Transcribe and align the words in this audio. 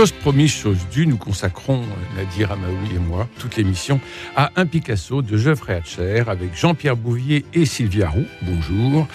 Chose 0.00 0.12
promise, 0.12 0.50
chose 0.50 0.78
due, 0.90 1.06
nous 1.06 1.18
consacrons, 1.18 1.82
Nadir 2.16 2.52
Amaoui 2.52 2.88
et 2.96 2.98
moi, 2.98 3.28
toute 3.38 3.56
l'émission 3.56 4.00
à 4.34 4.50
un 4.56 4.64
Picasso 4.64 5.20
de 5.20 5.36
Geoffrey 5.36 5.74
Hatcher 5.74 6.24
avec 6.26 6.56
Jean-Pierre 6.56 6.96
Bouvier 6.96 7.44
et 7.52 7.66
Sylvia 7.66 8.08
Roux. 8.08 8.24
Bonjour. 8.40 9.06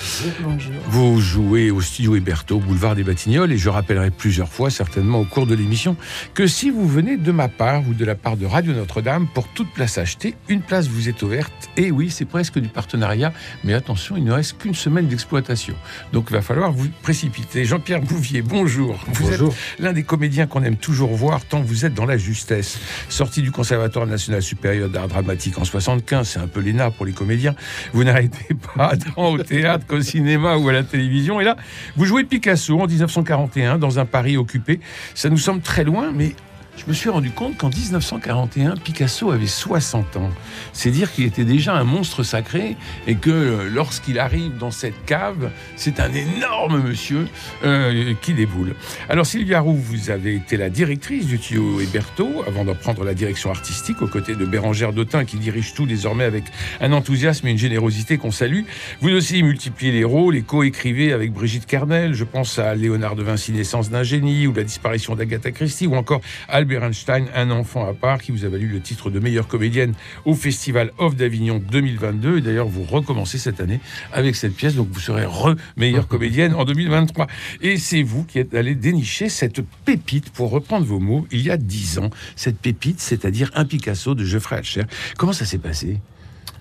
Bonjour. 0.41 0.73
Vous 0.85 1.19
jouez 1.19 1.71
au 1.71 1.81
studio 1.81 2.15
Héberto, 2.15 2.59
boulevard 2.59 2.93
des 2.93 3.01
Batignolles, 3.01 3.51
et 3.51 3.57
je 3.57 3.67
rappellerai 3.67 4.11
plusieurs 4.11 4.47
fois, 4.47 4.69
certainement 4.69 5.21
au 5.21 5.25
cours 5.25 5.47
de 5.47 5.55
l'émission, 5.55 5.97
que 6.35 6.45
si 6.45 6.69
vous 6.69 6.87
venez 6.87 7.17
de 7.17 7.31
ma 7.31 7.47
part 7.47 7.81
ou 7.89 7.95
de 7.95 8.05
la 8.05 8.13
part 8.13 8.37
de 8.37 8.45
Radio 8.45 8.71
Notre-Dame, 8.73 9.25
pour 9.33 9.47
toute 9.47 9.73
place 9.73 9.97
achetée, 9.97 10.35
une 10.49 10.61
place 10.61 10.87
vous 10.87 11.09
est 11.09 11.19
ouverte. 11.23 11.51
Et 11.77 11.89
oui, 11.89 12.11
c'est 12.11 12.25
presque 12.25 12.59
du 12.59 12.69
partenariat, 12.69 13.33
mais 13.63 13.73
attention, 13.73 14.17
il 14.17 14.23
ne 14.23 14.33
reste 14.33 14.59
qu'une 14.59 14.75
semaine 14.75 15.07
d'exploitation. 15.07 15.73
Donc 16.13 16.27
il 16.29 16.33
va 16.33 16.43
falloir 16.43 16.71
vous 16.71 16.89
précipiter. 17.01 17.65
Jean-Pierre 17.65 18.01
Bouvier, 18.01 18.43
bonjour. 18.43 19.03
Vous 19.07 19.31
Bonjour. 19.31 19.49
êtes 19.49 19.79
l'un 19.79 19.91
des 19.91 20.03
comédiens 20.03 20.45
qu'on 20.45 20.61
aime 20.61 20.74
toujours 20.75 21.13
voir 21.15 21.45
tant 21.45 21.61
vous 21.61 21.85
êtes 21.85 21.93
dans 21.93 22.05
la 22.05 22.17
justesse. 22.17 22.79
Sorti 23.09 23.41
du 23.41 23.51
Conservatoire 23.51 24.05
national 24.05 24.41
supérieur 24.41 24.89
d'art 24.89 25.07
dramatique 25.07 25.57
en 25.57 25.65
75, 25.65 26.27
c'est 26.27 26.39
un 26.39 26.47
peu 26.47 26.59
l'ENA 26.59 26.91
pour 26.91 27.05
les 27.05 27.13
comédiens. 27.13 27.55
Vous 27.93 28.03
n'arrêtez 28.03 28.53
pas 28.75 28.95
tant 28.97 29.31
au 29.31 29.37
théâtre 29.37 29.85
qu'au 29.87 30.01
cinéma 30.01 30.57
ou 30.57 30.69
à 30.69 30.73
la 30.73 30.83
télévision. 30.83 31.41
Et 31.41 31.43
là, 31.43 31.55
vous 31.95 32.05
jouez 32.05 32.23
Picasso 32.23 32.79
en 32.79 32.87
1941 32.87 33.77
dans 33.77 33.99
un 33.99 34.05
Paris 34.05 34.37
occupé. 34.37 34.79
Ça 35.13 35.29
nous 35.29 35.37
semble 35.37 35.61
très 35.61 35.83
loin, 35.83 36.11
mais 36.13 36.35
je 36.77 36.83
me 36.87 36.93
suis 36.93 37.09
rendu 37.09 37.31
compte 37.31 37.57
qu'en 37.57 37.69
1941, 37.69 38.75
Picasso 38.77 39.31
avait 39.31 39.47
60 39.47 40.17
ans. 40.17 40.29
C'est 40.73 40.91
dire 40.91 41.11
qu'il 41.11 41.25
était 41.25 41.45
déjà 41.45 41.73
un 41.73 41.83
monstre 41.83 42.23
sacré 42.23 42.75
et 43.07 43.15
que 43.15 43.29
euh, 43.29 43.69
lorsqu'il 43.69 44.19
arrive 44.19 44.57
dans 44.57 44.71
cette 44.71 45.05
cave, 45.05 45.51
c'est 45.75 45.99
un 45.99 46.13
énorme 46.13 46.81
monsieur 46.81 47.27
euh, 47.63 48.13
qui 48.21 48.33
déboule. 48.33 48.75
Alors 49.09 49.25
Sylvia 49.25 49.61
Roux, 49.61 49.75
vous 49.75 50.09
avez 50.09 50.35
été 50.35 50.57
la 50.57 50.69
directrice 50.69 51.27
du 51.27 51.39
tuyau 51.39 51.79
Héberto 51.79 52.43
avant 52.47 52.65
d'en 52.65 52.75
prendre 52.75 53.03
la 53.03 53.13
direction 53.13 53.49
artistique 53.51 54.01
aux 54.01 54.07
côtés 54.07 54.35
de 54.35 54.45
Bérangère 54.45 54.93
Dautin 54.93 55.25
qui 55.25 55.37
dirige 55.37 55.73
tout 55.73 55.85
désormais 55.85 56.25
avec 56.25 56.43
un 56.81 56.91
enthousiasme 56.91 57.47
et 57.47 57.51
une 57.51 57.57
générosité 57.57 58.17
qu'on 58.17 58.31
salue. 58.31 58.63
Vous 59.01 59.09
aussi 59.09 59.41
multipliez 59.43 59.91
les 59.91 60.03
rôles 60.03 60.35
et 60.35 60.41
co-écrivez 60.41 61.13
avec 61.13 61.31
Brigitte 61.31 61.65
Kernel. 61.65 62.13
Je 62.13 62.25
pense 62.25 62.59
à 62.59 62.75
Léonard 62.75 63.15
de 63.15 63.23
Vinci, 63.23 63.53
Naissance 63.53 63.89
d'un 63.89 64.03
génie 64.03 64.47
ou 64.47 64.53
la 64.53 64.63
disparition 64.63 65.15
d'Agatha 65.15 65.51
Christie 65.51 65.87
ou 65.87 65.95
encore 65.95 66.21
Albert 66.65 66.83
Einstein, 66.83 67.27
Un 67.35 67.51
enfant 67.51 67.87
à 67.87 67.93
part 67.93 68.19
qui 68.19 68.31
vous 68.31 68.43
a 68.43 68.49
valu 68.49 68.67
le 68.67 68.81
titre 68.81 69.11
de 69.11 69.19
meilleure 69.19 69.47
comédienne 69.47 69.93
au 70.25 70.33
Festival 70.33 70.91
Off 70.97 71.15
d'Avignon 71.15 71.59
2022. 71.59 72.39
Et 72.39 72.41
d'ailleurs, 72.41 72.67
vous 72.67 72.81
recommencez 72.81 73.37
cette 73.37 73.59
année 73.59 73.79
avec 74.11 74.35
cette 74.35 74.55
pièce, 74.55 74.73
donc 74.73 74.87
vous 74.91 74.99
serez 74.99 75.25
re-meilleure 75.27 76.07
comédienne 76.07 76.55
en 76.55 76.65
2023. 76.65 77.27
Et 77.61 77.77
c'est 77.77 78.01
vous 78.01 78.23
qui 78.23 78.39
êtes 78.39 78.55
allé 78.55 78.73
dénicher 78.73 79.29
cette 79.29 79.61
pépite, 79.85 80.31
pour 80.31 80.49
reprendre 80.49 80.87
vos 80.87 80.99
mots, 80.99 81.27
il 81.31 81.43
y 81.43 81.51
a 81.51 81.57
dix 81.57 81.99
ans. 81.99 82.09
Cette 82.35 82.57
pépite, 82.57 82.99
c'est-à-dire 82.99 83.51
un 83.53 83.65
Picasso 83.65 84.15
de 84.15 84.25
Geoffrey 84.25 84.55
Hatcher. 84.55 84.85
Comment 85.19 85.33
ça 85.33 85.45
s'est 85.45 85.59
passé? 85.59 85.99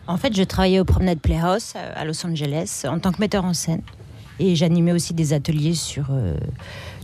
En 0.06 0.18
fait, 0.18 0.36
je 0.36 0.42
travaillais 0.42 0.80
au 0.80 0.84
Promenade 0.84 1.20
Playhouse 1.20 1.72
euh, 1.76 1.92
à 1.96 2.04
Los 2.04 2.26
Angeles 2.26 2.82
en 2.86 2.98
tant 2.98 3.10
que 3.10 3.22
metteur 3.22 3.46
en 3.46 3.54
scène. 3.54 3.80
Et 4.38 4.54
j'animais 4.54 4.92
aussi 4.92 5.14
des 5.14 5.32
ateliers 5.32 5.74
sur 5.74 6.08
euh, 6.10 6.36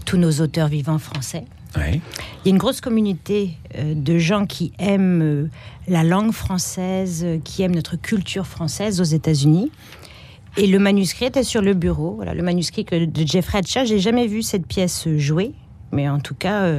tous 0.04 0.18
nos 0.18 0.32
auteurs 0.42 0.68
vivants 0.68 0.98
français. 0.98 1.46
Ouais. 1.76 2.00
Il 2.44 2.48
y 2.48 2.50
a 2.50 2.50
une 2.50 2.58
grosse 2.58 2.80
communauté 2.80 3.50
euh, 3.76 3.94
de 3.94 4.18
gens 4.18 4.46
qui 4.46 4.72
aiment 4.78 5.22
euh, 5.22 5.48
la 5.88 6.02
langue 6.02 6.32
française, 6.32 7.22
euh, 7.24 7.38
qui 7.42 7.62
aiment 7.62 7.74
notre 7.74 7.96
culture 7.96 8.46
française 8.46 9.00
aux 9.00 9.04
États-Unis. 9.04 9.70
Et 10.56 10.66
le 10.66 10.78
manuscrit 10.80 11.26
était 11.26 11.44
sur 11.44 11.62
le 11.62 11.74
bureau. 11.74 12.14
Voilà, 12.16 12.34
le 12.34 12.42
manuscrit 12.42 12.84
de 12.84 13.26
Jeffrey 13.26 13.58
Hatcher. 13.58 13.86
J'ai 13.86 14.00
jamais 14.00 14.26
vu 14.26 14.42
cette 14.42 14.66
pièce 14.66 15.06
jouer, 15.16 15.52
mais 15.92 16.08
en 16.08 16.18
tout 16.18 16.34
cas, 16.34 16.72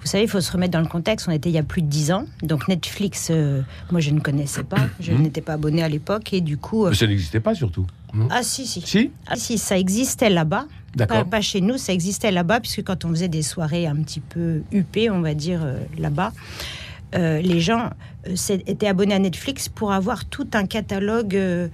vous 0.00 0.06
savez, 0.06 0.24
il 0.24 0.28
faut 0.28 0.40
se 0.40 0.50
remettre 0.50 0.72
dans 0.72 0.80
le 0.80 0.88
contexte. 0.88 1.28
On 1.28 1.32
était 1.32 1.48
il 1.48 1.54
y 1.54 1.58
a 1.58 1.62
plus 1.62 1.82
de 1.82 1.86
dix 1.86 2.10
ans, 2.10 2.24
donc 2.42 2.66
Netflix, 2.66 3.28
euh, 3.30 3.62
moi 3.92 4.00
je 4.00 4.10
ne 4.10 4.18
connaissais 4.18 4.64
pas, 4.64 4.88
je 4.98 5.12
Mhm. 5.12 5.22
n'étais 5.22 5.40
pas 5.42 5.52
abonné 5.54 5.82
à 5.84 5.88
l'époque, 5.88 6.32
et 6.32 6.40
du 6.40 6.56
coup, 6.56 6.86
euh, 6.86 6.90
Mais 6.90 6.96
ça 6.96 7.06
n'existait 7.06 7.38
pas 7.40 7.54
surtout. 7.54 7.86
Ah 8.30 8.42
si 8.42 8.66
si, 8.66 8.80
Si 8.80 9.10
ah 9.26 9.36
si, 9.36 9.58
ça 9.58 9.78
existait 9.78 10.30
là-bas. 10.30 10.66
Pas, 10.96 11.06
D'accord. 11.06 11.24
pas 11.26 11.40
chez 11.42 11.60
nous, 11.60 11.76
ça 11.76 11.92
existait 11.92 12.30
là-bas, 12.32 12.60
puisque 12.60 12.82
quand 12.82 13.04
on 13.04 13.10
faisait 13.10 13.28
des 13.28 13.42
soirées 13.42 13.86
un 13.86 13.96
petit 13.96 14.20
peu 14.20 14.62
huppées, 14.72 15.10
on 15.10 15.20
va 15.20 15.34
dire, 15.34 15.60
euh, 15.62 15.78
là-bas, 15.98 16.32
euh, 17.14 17.40
les 17.40 17.60
gens 17.60 17.90
euh, 18.26 18.34
étaient 18.66 18.86
abonnés 18.88 19.14
à 19.14 19.18
Netflix 19.18 19.68
pour 19.68 19.92
avoir 19.92 20.24
tout 20.24 20.48
un 20.54 20.66
catalogue 20.66 21.34
euh, 21.36 21.68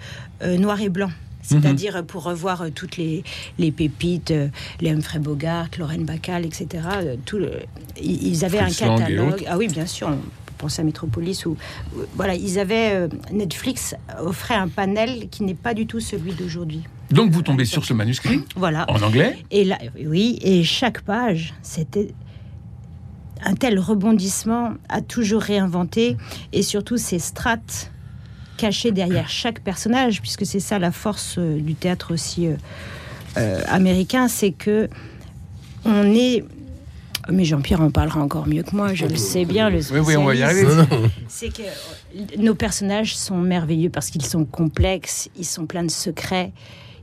noir 0.58 0.80
et 0.80 0.88
blanc. 0.88 1.10
C'est-à-dire 1.42 1.96
euh, 1.96 2.02
pour 2.02 2.24
revoir 2.24 2.64
toutes 2.74 2.96
les, 2.96 3.22
les 3.58 3.70
pépites, 3.70 4.32
les 4.80 4.90
Humphrey 4.90 5.18
Bogart, 5.20 5.68
Lorraine 5.78 6.04
Bacall, 6.04 6.44
etc. 6.44 6.66
tout 7.24 7.38
le- 7.38 7.60
ils 8.02 8.44
avaient 8.44 8.58
Fritz 8.58 8.82
un 8.82 8.96
catalogue. 8.98 9.44
Ah 9.48 9.56
oui, 9.56 9.68
bien 9.68 9.86
sûr. 9.86 10.08
On 10.08 10.18
peut 10.64 10.68
penser 10.68 10.80
à 10.80 10.84
Metropolis 10.84 11.46
ou 11.46 11.56
voilà, 12.14 12.34
ils 12.34 12.58
avaient 12.58 12.94
euh, 12.94 13.08
Netflix 13.32 13.94
offrait 14.18 14.54
un 14.54 14.68
panel 14.68 15.28
qui 15.30 15.42
n'est 15.42 15.54
pas 15.54 15.74
du 15.74 15.86
tout 15.86 16.00
celui 16.00 16.32
d'aujourd'hui. 16.32 16.82
Donc 17.10 17.30
vous 17.30 17.42
tombez 17.42 17.64
sur 17.66 17.84
ce 17.84 17.92
manuscrit 17.92 18.40
Voilà. 18.56 18.90
en 18.90 19.02
anglais 19.02 19.36
Et 19.50 19.64
là, 19.64 19.78
oui, 20.06 20.38
et 20.42 20.64
chaque 20.64 21.02
page, 21.02 21.54
c'était 21.62 22.14
un 23.42 23.54
tel 23.54 23.78
rebondissement 23.78 24.74
à 24.88 25.02
toujours 25.02 25.42
réinventer, 25.42 26.16
et 26.52 26.62
surtout 26.62 26.96
ces 26.96 27.18
strates 27.18 27.90
cachées 28.56 28.90
derrière 28.92 29.28
chaque 29.28 29.60
personnage, 29.60 30.22
puisque 30.22 30.46
c'est 30.46 30.60
ça 30.60 30.78
la 30.78 30.92
force 30.92 31.36
euh, 31.36 31.60
du 31.60 31.74
théâtre 31.74 32.14
aussi 32.14 32.48
euh, 33.36 33.60
américain, 33.68 34.28
c'est 34.28 34.52
que 34.52 34.88
on 35.84 36.04
est. 36.14 36.44
Mais 37.30 37.44
Jean-Pierre 37.44 37.80
en 37.80 37.90
parlera 37.90 38.20
encore 38.20 38.46
mieux 38.46 38.62
que 38.62 38.74
moi, 38.74 38.94
je 38.94 39.06
le 39.06 39.16
sais 39.16 39.44
bien. 39.44 39.70
Le 39.70 39.78
Oui, 39.92 40.00
oui, 40.04 40.16
on 40.16 40.24
va 40.24 40.34
y 40.34 40.42
arriver. 40.42 40.66
c'est 41.28 41.52
que 41.52 41.62
euh, 41.62 42.24
nos 42.38 42.54
personnages 42.54 43.16
sont 43.16 43.38
merveilleux 43.38 43.90
parce 43.90 44.10
qu'ils 44.10 44.24
sont 44.24 44.44
complexes, 44.44 45.28
ils 45.36 45.46
sont 45.46 45.66
pleins 45.66 45.84
de 45.84 45.90
secrets, 45.90 46.52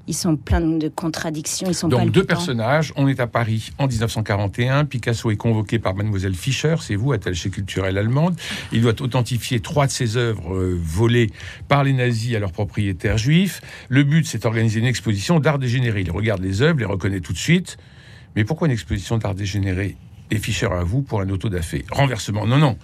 ils 0.07 0.13
sont 0.13 0.35
pleins 0.35 0.61
de 0.61 0.87
contradictions, 0.89 1.67
ils 1.67 1.75
sont 1.75 1.87
Donc 1.87 2.11
deux 2.11 2.23
personnages, 2.23 2.91
on 2.95 3.07
est 3.07 3.19
à 3.19 3.27
Paris 3.27 3.71
en 3.77 3.87
1941, 3.87 4.85
Picasso 4.85 5.31
est 5.31 5.37
convoqué 5.37 5.79
par 5.79 5.95
mademoiselle 5.95 6.33
Fischer, 6.33 6.75
c'est 6.81 6.95
vous, 6.95 7.13
attachée 7.13 7.49
culturelle 7.49 7.97
allemande, 7.97 8.35
il 8.71 8.81
doit 8.81 8.99
authentifier 9.01 9.59
trois 9.59 9.87
de 9.87 9.91
ses 9.91 10.17
œuvres 10.17 10.53
euh, 10.53 10.77
volées 10.81 11.31
par 11.67 11.83
les 11.83 11.93
nazis 11.93 12.35
à 12.35 12.39
leurs 12.39 12.51
propriétaires 12.51 13.17
juifs. 13.17 13.61
Le 13.89 14.03
but 14.03 14.25
c'est 14.25 14.43
d'organiser 14.43 14.79
une 14.79 14.85
exposition 14.85 15.39
d'art 15.39 15.59
dégénéré. 15.59 16.01
Il 16.01 16.11
regarde 16.11 16.41
les 16.41 16.61
œuvres, 16.61 16.79
les 16.79 16.85
reconnaît 16.85 17.21
tout 17.21 17.33
de 17.33 17.37
suite. 17.37 17.77
Mais 18.35 18.45
pourquoi 18.45 18.67
une 18.67 18.73
exposition 18.73 19.17
d'art 19.17 19.35
dégénéré 19.35 19.97
et 20.31 20.37
Fischer 20.37 20.67
à 20.71 20.83
vous 20.83 21.01
pour 21.01 21.21
un 21.21 21.29
auto 21.29 21.49
da 21.49 21.61
fé. 21.61 21.85
Renversement, 21.91 22.47
non, 22.47 22.57
non. 22.57 22.77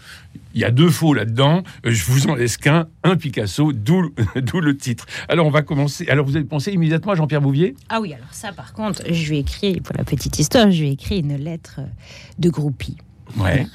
Il 0.54 0.62
y 0.62 0.66
a 0.66 0.72
deux 0.72 0.90
faux 0.90 1.14
là-dedans. 1.14 1.64
Euh, 1.86 1.92
Je 1.92 2.04
vous 2.06 2.28
en 2.28 2.36
laisse 2.36 2.58
qu'un, 2.58 2.88
un 3.04 3.16
Picasso, 3.16 3.72
d'où 3.72 4.14
d'où 4.36 4.60
le 4.60 4.76
titre. 4.78 5.06
Alors, 5.30 5.48
on 5.48 5.50
va 5.50 5.62
commencer. 5.62 6.08
Alors, 6.10 6.26
vous 6.26 6.36
avez 6.36 6.46
pensé 6.46 6.72
immédiatement 6.74 7.14
à 7.14 7.16
Jean-Pierre 7.16 7.42
Bouvier? 7.42 7.76
Ah 7.90 8.02
oui, 8.02 8.14
alors 8.14 8.34
ça 8.34 8.52
par 8.52 8.74
contre, 8.74 9.02
je 9.10 9.30
lui 9.30 9.38
ai 9.38 9.40
écrit, 9.40 9.80
pour 9.80 9.96
la 9.98 10.04
petite 10.04 10.38
histoire, 10.38 10.70
je 10.70 10.82
lui 10.82 10.90
ai 10.90 10.92
écrit 10.92 11.20
une 11.20 11.38
lettre 11.38 11.80
de 12.38 12.50
groupie. 12.50 12.98
Ouais. 13.38 13.68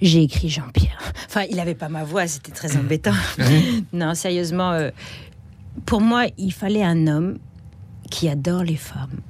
J'ai 0.00 0.22
écrit 0.22 0.48
Jean-Pierre. 0.48 0.98
Enfin, 1.26 1.42
il 1.48 1.56
n'avait 1.56 1.74
pas 1.74 1.88
ma 1.88 2.04
voix, 2.04 2.26
c'était 2.26 2.52
très 2.52 2.76
embêtant. 2.76 3.12
non, 3.92 4.14
sérieusement, 4.14 4.72
euh, 4.72 4.90
pour 5.86 6.00
moi, 6.00 6.26
il 6.38 6.52
fallait 6.52 6.84
un 6.84 7.06
homme 7.06 7.38
qui 8.10 8.28
adore 8.28 8.64
les 8.64 8.76
femmes, 8.76 9.20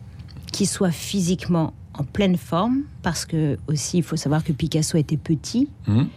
qui 0.53 0.67
soit 0.67 0.91
physiquement 0.93 1.75
en 1.99 2.05
pleine 2.05 2.37
forme, 2.37 2.83
parce 3.03 3.25
que 3.25 3.59
aussi, 3.69 3.99
il 3.99 4.03
faut 4.03 4.17
savoir 4.17 4.45
que 4.45 4.53
Picasso 4.53 4.97
était 4.99 5.17
petit. 5.17 5.69
Mhm. 5.87 6.09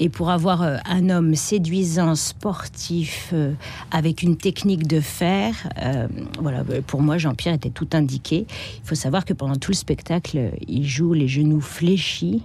Et 0.00 0.08
pour 0.08 0.30
avoir 0.30 0.62
euh, 0.62 0.76
un 0.84 1.10
homme 1.10 1.34
séduisant, 1.34 2.14
sportif, 2.14 3.30
euh, 3.32 3.54
avec 3.90 4.22
une 4.22 4.36
technique 4.36 4.86
de 4.86 5.00
fer, 5.00 5.68
euh, 5.82 6.06
voilà, 6.40 6.62
pour 6.86 7.02
moi, 7.02 7.18
Jean-Pierre 7.18 7.54
était 7.54 7.70
tout 7.70 7.88
indiqué. 7.92 8.46
Il 8.48 8.88
faut 8.88 8.94
savoir 8.94 9.24
que 9.24 9.32
pendant 9.32 9.56
tout 9.56 9.72
le 9.72 9.76
spectacle, 9.76 10.52
il 10.68 10.86
joue 10.86 11.14
les 11.14 11.26
genoux 11.26 11.60
fléchis. 11.60 12.42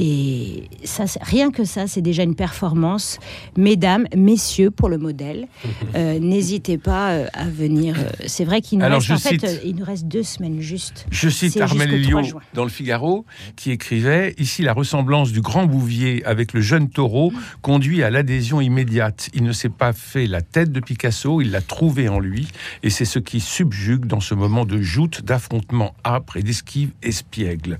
Et 0.00 0.68
ça, 0.84 1.04
rien 1.20 1.50
que 1.50 1.64
ça, 1.64 1.88
c'est 1.88 2.00
déjà 2.00 2.22
une 2.22 2.36
performance. 2.36 3.18
Mesdames, 3.56 4.06
messieurs, 4.16 4.70
pour 4.70 4.88
le 4.88 4.96
modèle, 4.96 5.48
euh, 5.96 6.20
n'hésitez 6.20 6.78
pas 6.78 7.10
euh, 7.10 7.26
à 7.32 7.46
venir. 7.46 7.96
C'est 8.26 8.44
vrai 8.44 8.60
qu'il 8.60 8.78
nous, 8.78 8.86
reste, 8.86 9.10
en 9.10 9.18
fait, 9.18 9.60
il 9.64 9.74
nous 9.74 9.84
reste 9.84 10.06
deux 10.06 10.22
semaines 10.22 10.60
juste. 10.60 11.06
Je 11.10 11.28
cite 11.28 11.60
Armel 11.60 11.92
Elio 11.92 12.20
dans 12.54 12.62
le 12.62 12.70
Figaro 12.70 13.26
qui 13.56 13.72
écrivait 13.72 14.36
Ici, 14.38 14.62
la 14.62 14.72
ressemblance 14.72 15.32
du 15.32 15.40
grand 15.40 15.66
Bouvier 15.66 16.24
avec 16.24 16.52
le 16.52 16.60
jeune 16.60 16.88
taureau 16.88 17.32
conduit 17.60 18.04
à 18.04 18.10
l'adhésion 18.10 18.60
immédiate. 18.60 19.30
Il 19.34 19.42
ne 19.42 19.52
s'est 19.52 19.68
pas 19.68 19.92
fait 19.92 20.26
la 20.26 20.42
tête 20.42 20.70
de 20.70 20.78
Picasso, 20.78 21.40
il 21.40 21.50
l'a 21.50 21.60
trouvé 21.60 22.08
en 22.08 22.20
lui, 22.20 22.46
et 22.84 22.90
c'est 22.90 23.04
ce 23.04 23.18
qui 23.18 23.40
subjugue 23.40 24.06
dans 24.06 24.20
ce 24.20 24.34
moment 24.34 24.64
de 24.64 24.80
joute, 24.80 25.22
d'affrontement 25.24 25.94
âpre 26.04 26.36
et 26.36 26.42
d'esquive 26.42 26.92
espiègle. 27.02 27.78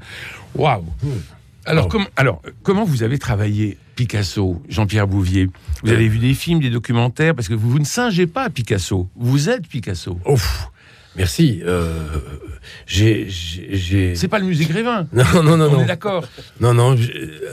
Waouh 0.56 0.84
alors, 1.68 1.88
alors, 2.16 2.42
comment 2.62 2.84
vous 2.84 3.02
avez 3.02 3.18
travaillé 3.18 3.78
Picasso, 3.94 4.62
Jean-Pierre 4.68 5.06
Bouvier? 5.06 5.48
Vous 5.82 5.90
avez 5.90 6.08
vu 6.08 6.18
des 6.18 6.34
films, 6.34 6.60
des 6.60 6.70
documentaires? 6.70 7.34
Parce 7.34 7.48
que 7.48 7.54
vous, 7.54 7.70
vous 7.70 7.78
ne 7.78 7.84
singez 7.84 8.26
pas 8.26 8.48
Picasso. 8.50 9.08
Vous 9.16 9.48
êtes 9.48 9.66
Picasso. 9.66 10.18
Ouf 10.26 10.70
Merci. 11.18 11.62
Euh, 11.66 12.06
j'ai, 12.86 13.28
C'est 14.14 14.28
pas 14.28 14.38
le 14.38 14.46
musée 14.46 14.64
Grévin. 14.64 15.06
Non, 15.12 15.42
non, 15.42 15.56
non, 15.56 15.70
On 15.76 15.82
est 15.82 15.86
d'accord. 15.86 16.24
Non, 16.60 16.74
non. 16.74 16.96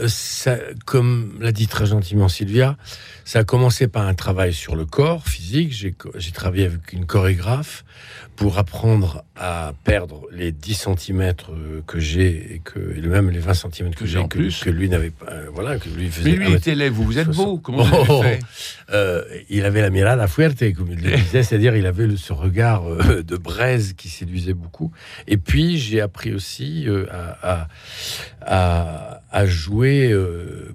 Ça, 0.07 0.57
comme 0.85 1.33
l'a 1.39 1.51
dit 1.51 1.67
très 1.67 1.85
gentiment 1.85 2.29
Sylvia, 2.29 2.77
ça 3.25 3.39
a 3.39 3.43
commencé 3.43 3.87
par 3.87 4.07
un 4.07 4.13
travail 4.13 4.53
sur 4.53 4.75
le 4.75 4.85
corps 4.85 5.27
physique. 5.27 5.73
J'ai, 5.73 6.31
travaillé 6.31 6.65
avec 6.65 6.93
une 6.93 7.05
chorégraphe 7.05 7.83
pour 8.35 8.59
apprendre 8.59 9.23
à 9.35 9.73
perdre 9.83 10.27
les 10.31 10.51
10 10.51 10.87
cm 10.97 11.33
que 11.87 11.99
j'ai 11.99 12.55
et 12.55 12.61
que 12.63 12.79
et 12.97 13.01
même 13.01 13.29
les 13.29 13.39
20 13.39 13.53
cm 13.53 13.95
que, 13.95 14.05
j'ai 14.05 14.27
que, 14.27 14.63
que, 14.63 14.69
lui 14.69 14.89
n'avait 14.89 15.09
pas 15.09 15.31
euh, 15.31 15.47
voilà 15.53 15.77
que 15.77 15.87
lui 15.89 16.09
faisait 16.09 16.31
mais 16.31 16.45
lui 16.45 16.53
était 16.53 16.71
élève 16.71 16.91
vous 16.91 17.17
êtes 17.17 17.29
beau 17.29 17.57
comment 17.57 17.83
vous 17.83 17.95
avez 17.95 18.05
oh, 18.09 18.21
fait? 18.21 18.39
Euh, 18.91 19.23
il 19.49 19.63
avait 19.63 19.81
la 19.81 19.89
mirada 19.89 20.27
fuerte 20.27 20.73
comme 20.73 20.91
il 20.91 21.01
le 21.01 21.15
disait 21.15 21.43
c'est-à-dire 21.43 21.77
il 21.77 21.85
avait 21.85 22.07
ce 22.17 22.33
regard 22.33 22.85
euh, 22.89 23.23
de 23.23 23.37
braise 23.55 23.93
qui 23.93 24.09
séduisait 24.09 24.53
beaucoup 24.53 24.91
et 25.27 25.37
puis 25.37 25.77
j'ai 25.77 26.01
appris 26.01 26.33
aussi 26.33 26.87
à, 27.09 27.67
à, 28.41 29.21
à, 29.31 29.45
jouer 29.45 30.13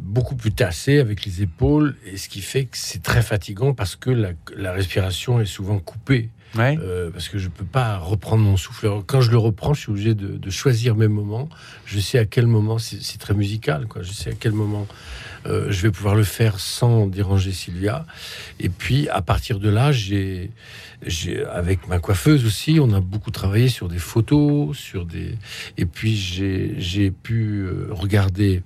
beaucoup 0.01 0.37
plus 0.37 0.53
tassé 0.53 0.99
avec 0.99 1.25
les 1.25 1.43
épaules 1.43 1.97
et 2.07 2.17
ce 2.17 2.29
qui 2.29 2.41
fait 2.41 2.65
que 2.65 2.77
c'est 2.77 3.03
très 3.03 3.23
fatigant 3.23 3.75
parce 3.75 3.97
que 3.97 4.11
la, 4.11 4.31
la 4.57 4.73
respiration 4.73 5.41
est 5.41 5.47
souvent 5.47 5.79
coupée 5.79 6.31
euh, 6.59 7.11
parce 7.11 7.29
que 7.29 7.39
je 7.39 7.49
peux 7.49 7.65
pas 7.65 7.97
reprendre 7.99 8.43
mon 8.43 8.57
souffle. 8.57 8.89
quand 9.07 9.21
je 9.21 9.31
le 9.31 9.39
reprends, 9.39 9.75
je 9.75 9.83
suis 9.83 9.91
obligé 9.91 10.15
de, 10.15 10.51
choisir 10.51 10.97
mes 10.97 11.09
moments. 11.09 11.49
Je 11.87 12.01
sais 12.01 12.19
à 12.19 12.27
quel 12.27 12.47
moment, 12.47 12.79
c'est 12.79 13.19
très 13.19 13.35
musical, 13.35 13.87
quoi. 13.87 14.03
Je 14.03 14.13
sais 14.13 14.31
à 14.31 14.35
quel 14.39 14.53
moment 14.53 14.87
euh, 15.47 15.71
je 15.71 15.83
vais 15.83 15.91
pouvoir 15.91 16.15
le 16.15 16.25
faire 16.25 16.59
sans 16.59 17.07
déranger 17.07 17.53
Sylvia. 17.53 18.05
Et 18.59 18.69
puis, 18.69 19.09
à 19.09 19.23
partir 19.23 19.61
de 19.61 19.69
là, 19.69 19.93
j'ai, 19.93 20.51
avec 21.51 21.89
ma 21.89 21.99
coiffeuse 21.99 22.45
aussi, 22.45 22.79
on 22.81 22.93
a 22.93 23.01
beaucoup 23.01 23.31
travaillé 23.31 23.69
sur 23.69 23.89
des 23.89 23.99
photos, 23.99 24.77
sur 24.77 25.07
des, 25.07 25.37
et 25.79 25.87
puis 25.87 26.17
j'ai 26.17 27.11
pu 27.11 27.63
euh, 27.63 27.89
regarder 27.91 28.63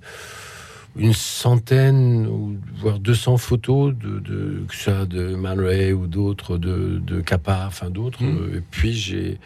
une 0.97 1.13
centaine 1.13 2.25
ou 2.27 2.57
voire 2.77 2.99
200 2.99 3.37
photos 3.37 3.93
de, 3.93 4.19
de 4.19 4.63
que 4.67 4.75
ça 4.75 5.05
de 5.05 5.35
Man 5.35 5.59
Ray 5.59 5.91
ou 5.91 6.07
d'autres 6.07 6.57
de, 6.57 7.01
de 7.05 7.19
Kappa, 7.19 7.65
enfin 7.67 7.89
d'autres. 7.89 8.23
Hmm. 8.23 8.55
Et 8.55 8.61
puis 8.71 8.93
j'ai 8.93 9.37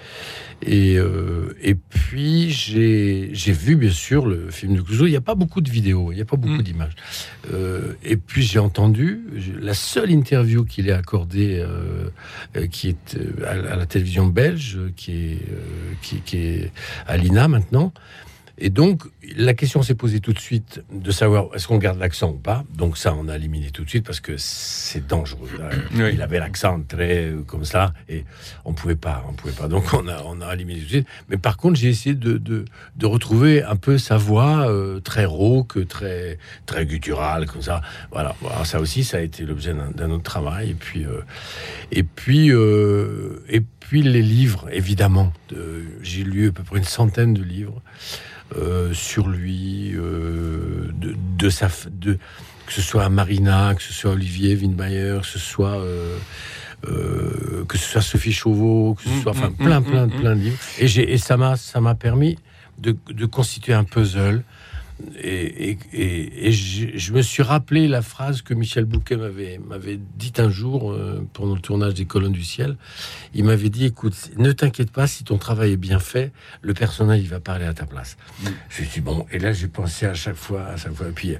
et 0.61 0.97
euh, 0.97 1.55
et 1.61 1.73
puis 1.73 2.51
j'ai 2.51 3.29
j'ai 3.33 3.51
vu 3.51 3.75
bien 3.75 3.89
sûr 3.89 4.27
le 4.27 4.51
film 4.51 4.75
de 4.75 4.81
Clouseau. 4.81 5.07
Il 5.07 5.11
n'y 5.11 5.17
a 5.17 5.21
pas 5.21 5.35
beaucoup 5.35 5.61
de 5.61 5.71
vidéos, 5.71 6.11
il 6.11 6.15
n'y 6.15 6.21
a 6.21 6.25
pas 6.25 6.37
beaucoup 6.37 6.59
hmm. 6.59 6.61
d'images. 6.61 6.95
Euh, 7.51 7.93
et 8.03 8.17
puis 8.17 8.43
j'ai 8.43 8.59
entendu 8.59 9.21
la 9.59 9.73
seule 9.73 10.11
interview 10.11 10.65
qu'il 10.65 10.87
ait 10.87 10.93
accordée, 10.93 11.59
euh, 11.59 12.67
qui 12.67 12.89
est 12.89 13.17
à, 13.45 13.75
la 13.75 13.85
télévision 13.87 14.27
belge, 14.27 14.77
qui 14.95 15.13
est 15.13 15.39
qui, 16.03 16.17
qui 16.21 16.37
est 16.37 16.71
à 17.07 17.17
l'INA 17.17 17.47
maintenant. 17.47 17.91
Et 18.59 18.69
donc, 18.69 19.03
la 19.35 19.53
question 19.53 19.81
s'est 19.81 19.95
posée 19.95 20.19
tout 20.19 20.33
de 20.33 20.39
suite 20.39 20.81
de 20.91 21.11
savoir 21.11 21.47
est-ce 21.53 21.67
qu'on 21.67 21.77
garde 21.77 21.99
l'accent 21.99 22.29
ou 22.31 22.37
pas. 22.37 22.63
Donc 22.75 22.97
ça, 22.97 23.13
on 23.13 23.27
a 23.27 23.35
éliminé 23.35 23.71
tout 23.71 23.83
de 23.83 23.89
suite 23.89 24.05
parce 24.05 24.19
que 24.19 24.33
c'est 24.37 25.05
dangereux. 25.07 25.49
Il 25.93 26.21
avait 26.21 26.39
l'accent 26.39 26.81
très 26.87 27.25
euh, 27.25 27.41
comme 27.45 27.65
ça 27.65 27.93
et 28.07 28.25
on 28.65 28.73
pouvait 28.73 28.95
pas, 28.95 29.23
on 29.29 29.33
pouvait 29.33 29.53
pas. 29.53 29.67
Donc 29.67 29.93
on 29.93 30.07
a, 30.07 30.21
on 30.25 30.41
a 30.41 30.53
éliminé 30.53 30.79
tout 30.79 30.85
de 30.85 30.91
suite. 30.91 31.07
Mais 31.29 31.37
par 31.37 31.57
contre, 31.57 31.79
j'ai 31.79 31.89
essayé 31.89 32.15
de, 32.15 32.37
de, 32.37 32.65
de, 32.95 33.05
retrouver 33.05 33.63
un 33.63 33.75
peu 33.75 33.97
sa 33.97 34.17
voix 34.17 34.69
euh, 34.69 34.99
très 34.99 35.25
rauque, 35.25 35.87
très 35.87 36.37
très 36.65 36.85
gutturale 36.85 37.45
comme 37.45 37.61
ça. 37.61 37.81
Voilà. 38.11 38.35
Alors 38.45 38.65
ça 38.65 38.79
aussi, 38.79 39.03
ça 39.03 39.17
a 39.17 39.21
été 39.21 39.43
l'objet 39.45 39.73
d'un 39.73 40.11
autre 40.11 40.23
travail. 40.23 40.71
Et 40.71 40.75
puis 40.75 41.05
euh, 41.05 41.21
et 41.91 42.03
puis 42.03 42.49
et 43.49 43.61
puis 43.79 44.03
les 44.03 44.21
livres, 44.21 44.67
évidemment. 44.71 45.33
J'ai 46.01 46.23
lu 46.23 46.49
à 46.49 46.51
peu 46.51 46.63
près 46.63 46.77
une 46.77 46.83
centaine 46.83 47.33
de 47.33 47.43
livres. 47.43 47.81
Euh, 48.57 48.93
sur 49.19 49.27
lui, 49.27 49.91
euh, 49.95 50.91
de, 50.93 51.13
de, 51.37 51.49
sa, 51.49 51.67
de, 51.91 52.17
que 52.65 52.73
ce 52.73 52.81
soit 52.81 53.09
Marina, 53.09 53.73
que 53.75 53.83
ce 53.83 53.91
soit 53.91 54.11
Olivier 54.11 54.55
Windmeyer, 54.55 55.17
que 55.21 55.27
ce 55.27 55.39
soit 55.39 55.77
euh, 55.77 56.17
que 57.67 57.77
ce 57.77 57.83
soit 57.91 58.01
Sophie 58.01 58.31
Chauveau, 58.31 58.93
que 58.93 59.03
ce 59.03 59.09
mm, 59.09 59.21
soit 59.21 59.31
enfin 59.31 59.49
mm, 59.49 59.55
plein, 59.65 59.79
mm, 59.81 59.83
plein, 59.83 60.07
plein 60.07 60.35
de 60.37 60.41
livres. 60.41 60.57
Et, 60.79 60.85
et 60.85 61.17
ça 61.17 61.35
m'a 61.35 61.57
ça 61.57 61.81
m'a 61.81 61.95
permis 61.95 62.37
de, 62.77 62.95
de, 63.09 63.25
constituer 63.25 63.73
un 63.73 63.83
puzzle 63.83 64.43
et, 65.21 65.77
je, 66.51 67.13
me 67.13 67.21
suis 67.21 67.43
rappelé 67.43 67.87
la 67.87 68.01
phrase 68.01 68.41
que 68.41 68.53
Michel 68.53 68.85
Bouquet 68.85 69.15
m'avait, 69.15 69.59
m'avait 69.59 69.99
dit 70.17 70.33
un 70.37 70.49
jour 70.49 70.91
euh, 70.91 71.25
pendant 71.33 71.55
le 71.55 71.61
tournage 71.61 71.93
des 71.93 72.05
Colonnes 72.05 72.31
du 72.31 72.43
Ciel. 72.43 72.77
Il 73.33 73.45
m'avait 73.45 73.69
dit 73.69 73.85
Écoute, 73.85 74.31
ne 74.37 74.51
t'inquiète 74.51 74.91
pas, 74.91 75.07
si 75.07 75.23
ton 75.23 75.37
travail 75.37 75.73
est 75.73 75.77
bien 75.77 75.99
fait, 75.99 76.31
le 76.61 76.73
personnage 76.73 77.19
il 77.21 77.29
va 77.29 77.39
parler 77.39 77.65
à 77.65 77.73
ta 77.73 77.85
place. 77.85 78.17
Mm. 78.41 78.47
Je 78.69 78.83
suis 78.83 79.01
bon, 79.01 79.25
et 79.31 79.39
là 79.39 79.53
j'ai 79.53 79.67
pensé 79.67 80.05
à 80.05 80.13
chaque 80.13 80.35
fois, 80.35 80.65
à 80.65 80.77
chaque 80.77 80.93
fois. 80.93 81.07
Et 81.07 81.13
puis 81.13 81.35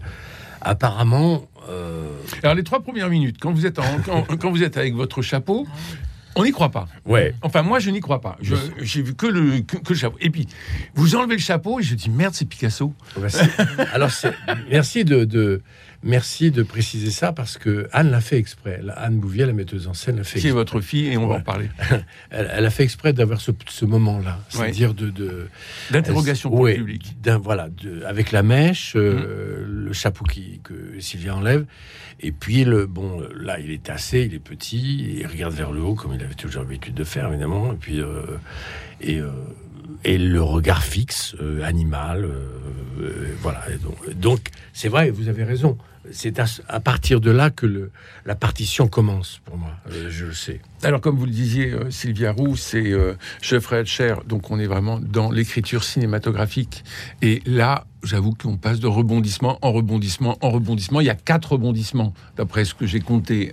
apparemment. 0.62 1.48
Euh, 1.70 2.08
Alors 2.44 2.56
les 2.56 2.64
trois 2.64 2.82
premières 2.82 3.10
minutes, 3.10 3.38
quand 3.40 3.52
vous 3.52 3.66
êtes, 3.66 3.80
quand, 4.06 4.24
quand, 4.40 4.52
vous 4.52 4.64
êtes 4.64 4.78
avec 4.78 4.96
votre 4.96 5.22
chapeau, 5.22 5.68
on 6.36 6.44
n'y 6.44 6.52
croit 6.52 6.70
pas. 6.70 6.88
Ouais. 7.06 7.34
Enfin, 7.42 7.62
moi, 7.62 7.80
je 7.80 7.90
n'y 7.90 8.00
crois 8.00 8.22
pas. 8.22 8.38
J'ai 8.82 9.02
vu 9.02 9.16
que 9.16 9.26
le, 9.26 9.62
que, 9.62 9.78
le 9.90 9.96
chapeau. 9.96 10.18
Et 10.22 10.30
puis, 10.30 10.48
vous 10.96 11.16
enlevez 11.16 11.36
le 11.36 11.42
chapeau 11.42 11.80
et 11.80 11.84
je 11.84 11.96
dis 11.96 12.10
merde, 12.10 12.34
c'est 12.34 12.46
Picasso. 12.46 12.94
Alors, 13.94 14.12
merci 14.70 15.06
de, 15.06 15.26
de, 15.26 15.62
merci 16.04 16.52
de 16.52 16.64
préciser 16.64 17.12
ça 17.12 17.34
parce 17.34 17.58
que 17.58 17.88
Anne 17.92 18.12
l'a 18.12 18.22
fait 18.22 18.38
exprès. 18.38 18.82
Anne 18.96 19.20
Bouvier, 19.20 19.46
la 19.46 19.54
metteuse 19.54 19.88
en 19.88 19.94
scène, 19.94 20.18
l'a 20.18 20.24
fait. 20.24 20.40
Qui 20.40 20.48
est 20.48 20.52
votre 20.52 20.82
fille 20.82 21.08
et 21.08 21.18
on 21.18 21.28
va 21.28 21.36
en 21.36 21.42
parler. 21.42 21.70
elle, 22.30 22.66
a 22.66 22.70
fait 22.70 22.84
exprès 22.84 23.14
d'avoir 23.14 23.42
ce, 23.42 23.52
ce 23.68 23.86
moment-là, 23.86 24.40
c'est-à-dire 24.50 24.94
de, 24.94 25.48
d'interrogation 25.92 26.50
pour 26.50 26.66
le 26.66 26.76
public. 26.76 27.16
Voilà, 27.42 27.70
avec 28.06 28.32
la 28.32 28.44
mèche, 28.44 28.94
euh, 28.96 29.66
mm. 29.66 29.86
le 29.86 29.94
chapeau 29.94 30.26
qui, 30.26 30.62
que 30.64 31.00
Sylvia 31.00 31.36
enlève. 31.36 31.66
Et 32.22 32.32
puis, 32.32 32.66
le, 32.66 32.86
bon, 32.86 33.24
là, 33.36 33.60
il 33.60 33.72
est 33.72 33.84
tassé, 33.84 34.28
il 34.30 34.34
est 34.34 34.40
petit, 34.40 35.20
il 35.20 35.28
regarde 35.28 35.54
vers 35.54 35.72
le 35.72 35.82
haut, 35.82 35.96
comme 35.96 36.14
il 36.14 36.22
avait 36.22 36.34
toujours 36.34 36.64
l'habitude 36.64 36.94
de 36.94 37.04
faire, 37.04 37.30
évidemment. 37.30 37.72
Et 37.72 37.78
puis, 37.78 38.02
euh, 38.02 38.24
et, 39.02 39.20
euh, 39.20 39.30
et 40.04 40.18
le 40.18 40.42
regard 40.42 40.84
fixe, 40.84 41.36
euh, 41.42 41.64
animal, 41.64 42.30
voilà. 43.42 43.64
donc, 44.16 44.50
c'est 44.74 44.90
vrai, 44.90 45.10
vous 45.10 45.30
avez 45.30 45.44
raison 45.44 45.78
c'est 46.12 46.40
à, 46.40 46.80
partir 46.80 47.22
de 47.22 47.32
là 47.32 47.50
que 47.50 47.92
la 48.26 48.36
partition 48.36 48.88
commence 48.88 49.42
pour 49.46 49.58
moi, 49.58 49.72
euh, 49.92 50.08
je 50.10 50.26
le 50.26 50.34
sais. 50.34 50.62
Alors 50.84 51.02
comme 51.02 51.18
vous 51.18 51.26
le 51.26 51.32
disiez, 51.32 51.72
euh, 51.72 51.92
Sylvia 51.92 52.32
Roux, 52.32 52.56
c'est 52.56 52.92
euh, 52.92 53.14
Geoffrey 53.42 53.86
Cher, 53.86 54.24
donc 54.26 54.50
on 54.52 54.60
est 54.60 54.66
vraiment 54.66 55.00
dans 55.00 55.32
l'écriture 55.32 55.84
cinématographique. 55.84 56.84
Et 57.22 57.42
là, 57.46 57.86
j'avoue 58.04 58.34
qu'on 58.34 58.58
passe 58.58 58.80
de 58.80 58.88
rebondissement 58.88 59.60
en 59.62 59.72
rebondissement 59.72 60.38
en 60.42 60.52
rebondissement. 60.52 61.02
Il 61.02 61.08
y 61.08 61.12
a 61.12 61.16
quatre 61.16 61.54
rebondissements, 61.54 62.14
d'après 62.38 62.66
ce 62.66 62.74
que 62.74 62.86
j'ai 62.86 63.02
compté 63.02 63.52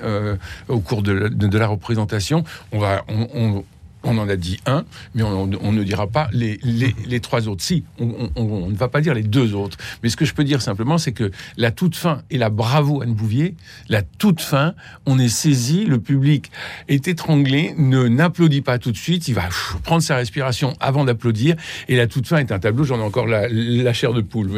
au 0.68 0.80
cours 0.80 1.02
de 1.02 1.12
la, 1.12 1.28
de, 1.28 1.58
la, 1.58 1.66
représentation. 1.66 2.44
On 2.70 2.78
va, 2.78 3.04
on, 3.08 3.28
on 3.34 3.64
en 4.06 4.28
a 4.28 4.36
dit 4.36 4.58
un, 4.66 4.84
mais 5.14 5.22
on, 5.22 5.46
ne 5.46 5.82
dira 5.82 6.06
pas 6.06 6.28
les, 6.32 6.58
les, 6.62 7.20
trois 7.20 7.48
autres. 7.48 7.62
Si, 7.62 7.84
on, 7.98 8.70
ne 8.70 8.74
va 8.74 8.88
pas 8.88 9.00
dire 9.00 9.14
les 9.14 9.22
deux 9.22 9.54
autres. 9.54 9.76
Mais 10.02 10.08
ce 10.08 10.16
que 10.16 10.24
je 10.24 10.34
peux 10.34 10.44
dire 10.44 10.62
simplement, 10.62 10.98
c'est 10.98 11.12
que 11.12 11.30
la 11.56 11.70
toute 11.70 11.96
fin, 11.96 12.22
et 12.30 12.38
la 12.38 12.50
bravo 12.50 13.02
Anne 13.02 13.14
Bouvier, 13.14 13.54
la 13.88 14.02
toute 14.02 14.40
fin, 14.40 14.74
on 15.06 15.18
est 15.18 15.28
saisi, 15.28 15.84
le 15.84 15.98
public 15.98 16.50
est 16.88 17.08
étranglé, 17.08 17.74
ne 17.76 18.08
n'applaudit 18.08 18.62
pas 18.62 18.78
tout 18.78 18.92
de 18.92 18.96
suite, 18.96 19.28
il 19.28 19.34
va 19.34 19.48
prendre 19.82 20.02
sa 20.02 20.16
respiration 20.16 20.74
avant 20.80 21.04
d'applaudir, 21.04 21.56
et 21.88 21.96
la 21.96 22.06
toute 22.06 22.26
fin 22.26 22.38
est 22.38 22.52
un 22.52 22.58
tableau, 22.58 22.84
j'en 22.84 22.98
ai 22.98 23.02
encore 23.02 23.26
la, 23.26 23.92
chair 23.92 24.12
de 24.12 24.20
poule. 24.20 24.50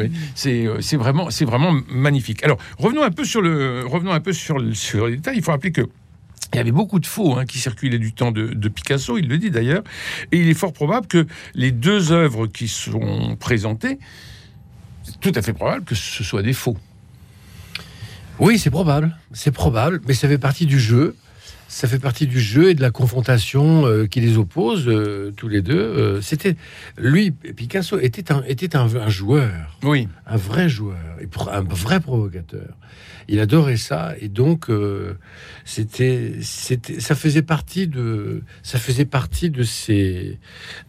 Euh, 0.45 0.77
c'est 0.81 0.97
vraiment, 0.97 1.29
vraiment 1.41 1.73
magnifique. 1.89 2.43
Alors, 2.43 2.57
revenons 2.77 3.03
un 3.03 3.11
peu 3.11 3.23
sur 3.23 3.41
le, 3.41 3.85
revenons 3.85 4.11
un 4.11 4.19
peu 4.19 4.33
sur, 4.33 4.57
sur 4.75 5.07
les. 5.07 5.19
Il 5.33 5.41
faut 5.41 5.51
rappeler 5.51 5.71
que 5.71 5.87
il 6.53 6.57
y 6.57 6.59
avait 6.59 6.71
beaucoup 6.71 6.99
de 6.99 7.05
faux 7.05 7.37
hein, 7.37 7.45
qui 7.45 7.59
circulaient 7.59 7.99
du 7.99 8.13
temps 8.13 8.31
de, 8.31 8.69
Picasso, 8.69 9.17
il 9.17 9.27
le 9.27 9.37
dit 9.37 9.51
d'ailleurs, 9.51 9.83
et 10.31 10.39
il 10.39 10.49
est 10.49 10.53
fort 10.53 10.73
probable 10.73 11.07
que 11.07 11.27
les 11.53 11.71
deux 11.71 12.11
œuvres 12.11 12.47
qui 12.47 12.67
sont 12.67 13.35
présentées 13.39 13.99
c'est 15.03 15.19
tout 15.19 15.31
à 15.35 15.41
fait 15.41 15.53
probable 15.53 15.85
que 15.85 15.95
ce 15.95 16.23
soit 16.23 16.43
des 16.43 16.53
faux. 16.53 16.77
Oui, 18.39 18.57
c'est 18.57 18.69
probable, 18.69 19.17
c'est 19.33 19.51
probable, 19.51 20.01
mais 20.07 20.13
ça 20.13 20.27
fait 20.27 20.37
partie 20.37 20.65
du 20.65 20.79
jeu. 20.79 21.15
Ça 21.71 21.87
fait 21.87 21.99
partie 21.99 22.25
du 22.25 22.39
jeu 22.39 22.71
et 22.71 22.73
de 22.73 22.81
la 22.81 22.89
confrontation 22.89 23.85
euh, 23.85 24.07
qui 24.07 24.19
les 24.21 24.37
oppose 24.39 24.85
euh, 24.87 25.31
tous 25.37 25.47
les 25.47 25.61
deux. 25.61 25.77
Euh, 25.79 26.19
C'était 26.19 26.55
lui, 26.97 27.29
Picasso 27.31 27.99
était 27.99 28.31
un 28.31 28.41
était 28.47 28.75
un, 28.75 28.87
un 28.95 29.09
joueur, 29.09 29.77
Oui. 29.83 30.07
un 30.25 30.35
vrai 30.37 30.67
joueur, 30.67 30.97
et 31.21 31.27
pro- 31.27 31.49
un 31.49 31.61
vrai 31.61 31.99
provocateur. 31.99 32.75
Il 33.31 33.39
adorait 33.39 33.77
ça 33.77 34.15
et 34.19 34.27
donc 34.29 34.71
c'était 35.63 36.33
c'était 36.41 36.99
ça 36.99 37.13
faisait 37.13 37.43
partie 37.43 37.87
de 37.87 38.41
ça 38.63 38.79
faisait 38.79 39.05
partie 39.05 39.51
de 39.51 39.61
ces 39.61 40.39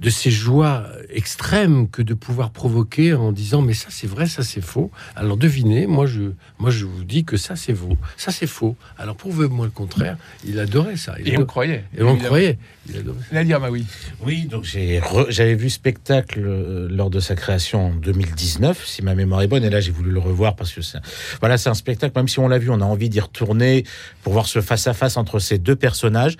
de 0.00 0.08
ces 0.08 0.30
joies 0.30 0.86
extrêmes 1.10 1.88
que 1.90 2.00
de 2.00 2.14
pouvoir 2.14 2.50
provoquer 2.50 3.12
en 3.12 3.32
disant 3.32 3.60
mais 3.60 3.74
ça 3.74 3.88
c'est 3.90 4.06
vrai 4.06 4.26
ça 4.26 4.42
c'est 4.42 4.62
faux. 4.62 4.90
Alors 5.16 5.36
devinez, 5.36 5.86
moi 5.86 6.06
je 6.06 6.32
moi 6.58 6.70
je 6.70 6.86
vous 6.86 7.04
dis 7.04 7.24
que 7.24 7.36
ça 7.36 7.56
c'est 7.56 7.74
faux, 7.74 7.98
ça 8.16 8.30
c'est 8.30 8.46
faux. 8.46 8.74
Alors 8.96 9.16
prouvez-moi 9.16 9.66
le 9.66 9.72
contraire. 9.72 10.16
Il 10.46 10.58
adorait 10.70 10.96
ça. 10.96 11.14
Il 11.20 11.28
Et 11.28 11.30
on 11.32 11.34
adorait- 11.42 11.46
croyait. 11.46 11.84
et 11.98 12.02
on 12.02 12.16
croyait. 12.16 12.58
Il 12.88 12.96
adorait 12.96 13.18
ça. 13.28 13.34
Nadia 13.34 13.58
Maoui. 13.58 13.84
Oui, 14.24 14.46
donc 14.46 14.64
j'ai 14.64 14.98
re- 15.00 15.26
j'avais 15.30 15.54
vu 15.54 15.70
spectacle 15.70 16.40
euh, 16.44 16.88
lors 16.90 17.10
de 17.10 17.20
sa 17.20 17.34
création 17.34 17.88
en 17.88 17.94
2019, 17.94 18.86
si 18.86 19.02
ma 19.02 19.14
mémoire 19.14 19.42
est 19.42 19.48
bonne, 19.48 19.64
et 19.64 19.70
là 19.70 19.80
j'ai 19.80 19.92
voulu 19.92 20.10
le 20.10 20.18
revoir 20.20 20.56
parce 20.56 20.72
que 20.72 20.80
c'est 20.82 20.98
voilà, 21.40 21.58
c'est 21.58 21.68
un 21.70 21.74
spectacle. 21.74 22.12
Même 22.16 22.28
si 22.28 22.38
on 22.38 22.48
l'a 22.48 22.58
vu, 22.58 22.70
on 22.70 22.80
a 22.80 22.84
envie 22.84 23.08
d'y 23.08 23.20
retourner 23.20 23.84
pour 24.22 24.32
voir 24.32 24.46
ce 24.46 24.60
face 24.60 24.86
à 24.86 24.94
face 24.94 25.16
entre 25.16 25.38
ces 25.38 25.58
deux 25.58 25.76
personnages. 25.76 26.36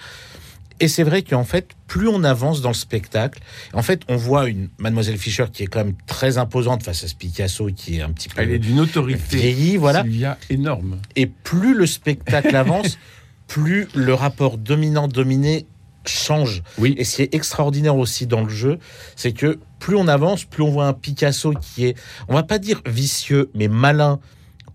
Et 0.83 0.89
c'est 0.89 1.03
vrai 1.03 1.21
qu'en 1.21 1.45
fait, 1.45 1.73
plus 1.89 2.09
on 2.09 2.25
avance 2.25 2.63
dans 2.63 2.71
le 2.71 2.75
spectacle, 2.75 3.41
en 3.75 3.83
fait, 3.83 4.01
on 4.09 4.17
voit 4.17 4.49
une 4.49 4.71
Mademoiselle 4.79 5.19
Fischer 5.19 5.45
qui 5.53 5.65
est 5.65 5.67
quand 5.67 5.85
même 5.85 5.93
très 6.07 6.39
imposante 6.39 6.83
face 6.83 7.05
à 7.05 7.09
ce 7.09 7.15
Picasso 7.15 7.67
qui 7.77 7.99
est 7.99 8.01
un 8.01 8.11
petit 8.13 8.31
peu 8.31 8.41
Elle 8.41 8.51
est 8.53 8.59
d'une 8.59 8.81
autorité. 8.81 9.37
vieilli, 9.37 9.77
voilà. 9.77 10.01
Sylvia, 10.03 10.39
énorme. 10.49 10.97
Et 11.17 11.27
plus 11.27 11.75
le 11.75 11.85
spectacle 11.85 12.57
avance, 12.57 12.97
plus 13.51 13.89
le 13.97 14.15
rapport 14.15 14.59
dominant-dominé 14.59 15.67
change. 16.07 16.63
Oui. 16.79 16.95
Et 16.97 17.05
ce 17.05 17.17
qui 17.17 17.23
est 17.23 17.35
extraordinaire 17.35 17.97
aussi 17.97 18.29
dans 18.29 18.43
le 18.43 18.49
jeu, 18.49 18.79
c'est 19.17 19.33
que 19.33 19.59
plus 19.81 19.97
on 19.97 20.07
avance, 20.07 20.45
plus 20.45 20.63
on 20.63 20.71
voit 20.71 20.87
un 20.87 20.93
Picasso 20.93 21.53
qui 21.61 21.87
est, 21.87 21.97
on 22.29 22.35
va 22.35 22.45
pas 22.45 22.61
dire 22.61 22.81
vicieux, 22.87 23.51
mais 23.55 23.67
malin 23.67 24.21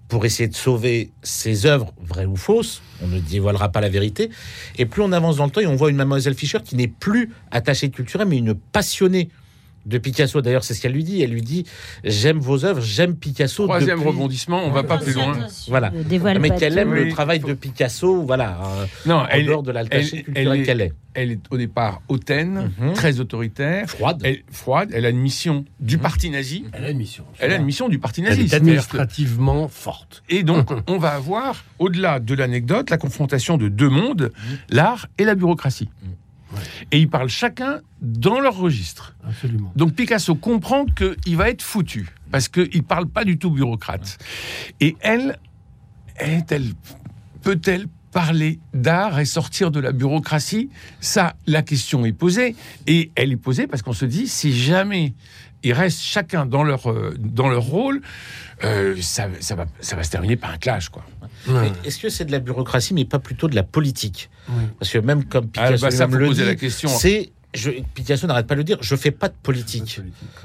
pour 0.10 0.25
essayer 0.25 0.50
de 0.50 0.55
sauver 0.55 1.12
ses 1.24 1.65
œuvres, 1.65 1.94
vraies 2.01 2.25
ou 2.25 2.36
fausses. 2.36 2.82
On 3.01 3.08
ne 3.08 3.20
dévoilera 3.20 3.70
pas 3.70 3.79
la 3.79 3.89
vérité. 3.89 4.29
Et 4.77 4.86
plus 4.86 5.01
on 5.01 5.13
avance 5.13 5.38
dans 5.38 5.46
le 5.46 5.51
temps, 5.51 5.62
et 5.62 5.67
on 5.67 5.75
voit 5.75 5.89
une 5.89 5.96
Mademoiselle 5.96 6.36
Fischer 6.36 6.60
qui 6.63 6.75
n'est 6.75 6.89
plus 6.89 7.32
attachée 7.51 7.89
culturelle, 7.89 8.27
mais 8.27 8.38
une 8.38 8.55
passionnée 8.55 9.29
de 9.86 9.98
Picasso. 9.98 10.42
D'ailleurs, 10.42 10.63
c'est 10.63 10.74
ce 10.74 10.82
qu'elle 10.82 10.94
lui 10.94 11.04
dit. 11.04 11.22
Elle 11.22 11.32
lui 11.32 11.42
dit 11.42 11.65
J'aime 12.04 12.39
vos 12.39 12.65
œuvres, 12.65 12.82
j'aime 12.82 13.15
Picasso. 13.15 13.63
Troisième 13.65 13.98
depuis- 14.00 14.10
rebondissement, 14.10 14.63
on 14.65 14.72
va 14.72 14.84
pas 14.84 14.98
plus 14.98 15.13
loin. 15.13 15.38
Voilà. 15.68 15.92
Mais 16.39 16.50
qu'elle 16.58 16.77
aime 16.77 16.94
le 16.94 17.10
travail 17.10 17.39
de 17.39 17.54
Picasso, 17.54 18.22
voilà, 18.24 18.58
euh, 18.63 18.86
Non, 19.06 19.15
en 19.15 19.27
elle, 19.27 19.46
dehors 19.46 19.63
de 19.63 19.72
elle- 19.75 19.89
culturelle 19.89 20.34
elle 20.36 20.48
est- 20.60 20.63
qu'elle 20.63 20.82
est. 20.82 20.94
elle 21.13 21.32
est 21.32 21.39
au 21.50 21.58
départ 21.58 22.01
hautaine, 22.08 22.72
Mhm. 22.80 22.94
très 22.94 23.20
autoritaire, 23.20 23.88
Froide. 23.89 24.22
elle, 24.24 24.39
froide, 24.51 24.89
elle 24.94 25.06
a 25.06 25.10
une 25.10 25.20
mission 25.20 25.65
du 25.80 25.98
parti 25.98 26.30
nazi. 26.30 26.65
Elle 26.74 26.86
a 26.86 26.89
une 26.89 26.98
mission. 26.98 27.24
Elle 27.39 27.51
a 27.51 27.56
une 27.58 27.65
mission 27.65 27.89
du 27.89 28.00
parti 28.00 28.22
Elle 28.22 28.30
nazi. 28.30 28.42
est 28.42 28.48
c'est-à-dire 28.48 28.88
que- 28.88 28.98
administrativement 28.98 29.68
forte. 29.68 30.24
Et 30.30 30.44
donc, 30.44 30.70
on 30.88 30.98
va 30.98 31.10
avoir, 31.12 31.63
au-delà 31.80 32.20
de 32.20 32.34
l'anecdote, 32.34 32.89
la 32.89 32.98
confrontation 32.98 33.58
de 33.58 33.68
deux 33.68 33.89
mondes, 33.89 34.32
l'art 34.70 35.08
et 35.18 35.24
la 35.25 35.36
bureaucratie. 35.36 35.89
Et 36.92 37.00
ils 37.00 37.10
parlent 37.10 37.30
chacun 37.30 37.82
dans 38.02 38.40
leur 38.40 38.56
registre. 38.56 39.16
Absolument. 39.28 39.72
Donc 39.75 39.94
Picasso 39.94 40.36
comprend 40.36 40.86
qu'il 40.86 41.38
va 41.38 41.50
être 41.50 41.62
foutu, 41.62 42.08
parce 42.32 42.48
qu'il 42.48 42.70
ne 42.74 42.82
parle 42.82 43.08
pas 43.08 43.25
du 43.25 43.38
tout 43.38 43.50
bureaucrate. 43.50 44.18
Et 44.80 44.96
elle, 45.00 45.40
est-elle, 46.20 46.74
peut-elle 47.42 47.88
parler 48.12 48.60
d'art 48.74 49.20
et 49.20 49.25
sortir 49.25 49.72
de 49.72 49.82
la 49.82 49.92
bureaucratie? 49.92 50.70
Ça, 51.02 51.36
la 51.48 51.62
question 51.62 52.06
est 52.06 52.14
posée. 52.14 52.56
Et 52.88 53.12
elle 53.16 53.34
est 53.34 53.38
posée 53.38 53.68
parce 53.68 53.82
qu'on 53.82 53.94
se 53.94 54.06
dit, 54.06 54.28
si 54.28 54.58
jamais 54.58 55.14
ils 55.65 55.74
restent 55.74 56.01
chacun 56.01 56.45
dans 56.45 56.63
leur, 56.63 56.89
euh, 56.89 57.13
dans 57.17 57.50
leur 57.50 57.63
rôle, 57.63 58.01
euh, 58.63 58.95
ça, 59.01 59.27
ça, 59.39 59.55
va, 59.55 59.65
ça 59.81 59.95
va 59.95 60.03
se 60.03 60.12
terminer 60.12 60.36
par 60.36 60.51
un 60.51 60.57
clash, 60.57 60.89
quoi. 60.89 61.03
Est-ce 61.84 62.00
que 62.00 62.10
c'est 62.10 62.25
de 62.25 62.31
la 62.31 62.39
bureaucratie, 62.39 62.93
mais 62.93 63.05
pas 63.05 63.19
plutôt 63.19 63.48
de 63.48 63.55
la 63.55 63.63
politique? 63.63 64.29
Oui. 64.50 64.63
Parce 64.79 64.91
que 64.91 64.98
même 64.98 65.25
comme 65.25 65.50
Ah, 65.57 65.67
Picasso 65.67 65.81
bah, 65.81 65.91
ça, 65.91 66.07
faut 66.07 66.15
le 66.15 66.34
dit, 66.34 66.43
la 66.43 66.55
question. 66.55 66.89
c'est 66.89 67.31
je, 67.53 67.72
Picasso 67.93 68.27
n'arrête 68.27 68.48
pas 68.48 68.55
de 68.55 68.60
le 68.60 68.63
dire. 68.63 68.77
Je 68.81 68.95
fais 68.95 69.12
pas 69.12 69.29
de 69.29 69.36
politique. 69.41 70.01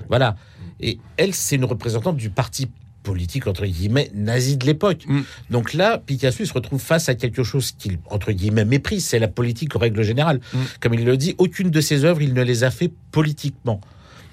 Voilà. 0.08 0.36
Et 0.80 0.98
elle, 1.16 1.34
c'est 1.34 1.56
une 1.56 1.64
représentante 1.64 2.16
du 2.16 2.30
parti 2.30 2.70
politique 3.02 3.46
entre 3.46 3.64
guillemets 3.64 4.10
nazi 4.14 4.56
de 4.56 4.66
l'époque. 4.66 5.04
Mm. 5.06 5.20
Donc 5.50 5.74
là, 5.74 5.98
Picasso 5.98 6.38
il 6.40 6.46
se 6.46 6.52
retrouve 6.52 6.80
face 6.80 7.08
à 7.08 7.14
quelque 7.14 7.42
chose 7.42 7.72
qu'il 7.72 7.98
entre 8.10 8.32
guillemets 8.32 8.64
méprise, 8.64 9.06
c'est 9.06 9.18
la 9.18 9.28
politique 9.28 9.74
en 9.74 9.78
règle 9.78 10.02
générale. 10.02 10.40
Mm. 10.52 10.58
Comme 10.80 10.94
il 10.94 11.04
le 11.04 11.16
dit, 11.16 11.34
aucune 11.38 11.70
de 11.70 11.80
ses 11.80 12.04
œuvres 12.04 12.20
il 12.22 12.34
ne 12.34 12.42
les 12.42 12.62
a 12.64 12.70
fait 12.70 12.92
politiquement. 13.10 13.80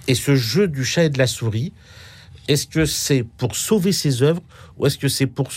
Et 0.08 0.16
ce 0.16 0.36
jeu 0.36 0.68
du 0.68 0.84
chat 0.86 1.06
et 1.06 1.10
de 1.10 1.18
la 1.18 1.28
souris, 1.28 1.74
est-ce 2.48 2.68
que 2.68 2.86
c'est 2.86 3.24
pour 3.24 3.56
sauver 3.56 3.92
ses 3.92 4.22
œuvres 4.22 4.42
ou 4.78 4.86
est-ce 4.86 4.98
que 4.98 5.08
c'est 5.08 5.28
pour 5.28 5.50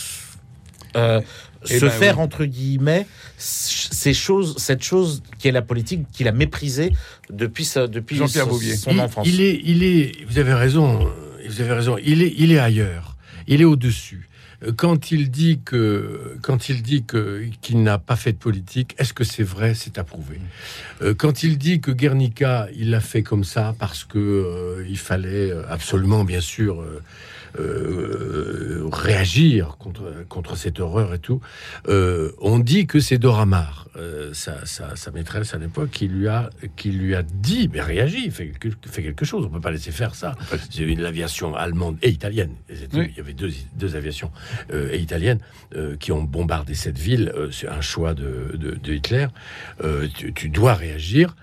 euh, 0.97 1.21
Eh 1.69 1.79
se 1.79 1.85
ben 1.85 1.91
faire 1.91 2.17
oui. 2.17 2.23
entre 2.23 2.45
guillemets 2.45 3.07
ces 3.37 4.13
choses, 4.13 4.57
cette 4.57 4.83
chose 4.83 5.23
qui 5.39 5.47
est 5.47 5.51
la 5.51 5.61
politique 5.61 6.03
qu'il 6.11 6.27
a 6.27 6.31
méprisée 6.31 6.91
depuis 7.29 7.65
sa, 7.65 7.87
depuis 7.87 8.17
Jean-Pierre 8.17 8.45
son, 8.45 8.59
son 8.59 8.91
il, 8.91 8.99
enfance. 8.99 9.27
il 9.27 9.41
est, 9.41 9.61
il 9.63 9.83
est, 9.83 10.25
vous 10.27 10.37
avez 10.37 10.53
raison, 10.53 11.09
vous 11.47 11.61
avez 11.61 11.73
raison. 11.73 11.97
Il 12.03 12.21
est, 12.21 12.33
il 12.37 12.51
est 12.51 12.59
ailleurs. 12.59 13.15
Il 13.47 13.61
est 13.61 13.65
au-dessus. 13.65 14.27
Euh, 14.27 14.30
Quand 14.77 15.11
il 15.11 15.31
dit 15.31 15.59
que, 15.65 16.35
quand 16.41 16.69
il 16.69 16.83
dit 16.83 17.03
que 17.03 17.43
qu'il 17.61 17.81
n'a 17.81 17.97
pas 17.97 18.15
fait 18.15 18.33
de 18.33 18.37
politique, 18.37 18.93
est-ce 18.99 19.13
que 19.13 19.23
c'est 19.23 19.43
vrai? 19.43 19.73
C'est 19.73 19.97
approuvé. 19.97 20.39
Euh, 21.01 21.13
Quand 21.15 21.43
il 21.43 21.57
dit 21.57 21.81
que 21.81 21.91
Guernica, 21.91 22.67
il 22.75 22.91
l'a 22.91 22.99
fait 22.99 23.23
comme 23.23 23.43
ça 23.43 23.75
parce 23.79 24.03
que 24.03 24.19
euh, 24.19 24.85
il 24.87 24.97
fallait 24.99 25.51
euh, 25.51 25.63
absolument, 25.67 26.23
bien 26.23 26.41
sûr. 26.41 26.81
euh, 26.81 27.01
euh, 27.59 28.87
réagir 28.91 29.75
contre, 29.77 30.03
contre 30.29 30.55
cette 30.55 30.79
horreur 30.79 31.13
et 31.13 31.19
tout. 31.19 31.41
Euh, 31.89 32.31
on 32.39 32.59
dit 32.59 32.87
que 32.87 33.01
c'est 33.01 33.17
Dora 33.17 33.45
Maar, 33.45 33.87
euh, 33.97 34.33
sa, 34.33 34.65
sa, 34.65 34.95
sa 34.95 35.11
maîtresse 35.11 35.53
à 35.53 35.57
l'époque, 35.57 35.89
qui 35.91 36.07
lui 36.07 36.29
a 36.29 36.49
qui 36.77 36.91
lui 36.91 37.13
a 37.13 37.23
dit 37.23 37.69
mais 37.73 37.81
réagis, 37.81 38.31
fais, 38.31 38.47
quelque- 38.51 38.87
fais 38.87 39.03
quelque 39.03 39.25
chose. 39.25 39.45
On 39.45 39.49
peut 39.49 39.59
pas 39.59 39.71
laisser 39.71 39.91
faire 39.91 40.15
ça. 40.15 40.35
C'est 40.69 40.83
une 40.83 41.01
l'aviation 41.01 41.53
allemande 41.55 41.97
et 42.01 42.09
italienne. 42.09 42.53
Oui. 42.93 43.07
Il 43.11 43.17
y 43.17 43.19
avait 43.19 43.33
deux, 43.33 43.51
deux 43.75 43.95
aviations 43.97 44.31
euh, 44.73 44.89
et 44.91 44.99
italiennes 44.99 45.39
euh, 45.75 45.95
qui 45.97 46.11
ont 46.11 46.23
bombardé 46.23 46.73
cette 46.75 46.97
ville. 46.99 47.31
Euh, 47.35 47.49
c'est 47.51 47.67
un 47.69 47.81
choix 47.81 48.13
de, 48.13 48.55
de, 48.57 48.71
de 48.71 48.93
Hitler. 48.93 49.27
Tu, 50.17 50.33
tu 50.33 50.49
dois 50.49 50.73
réagir. 50.73 51.35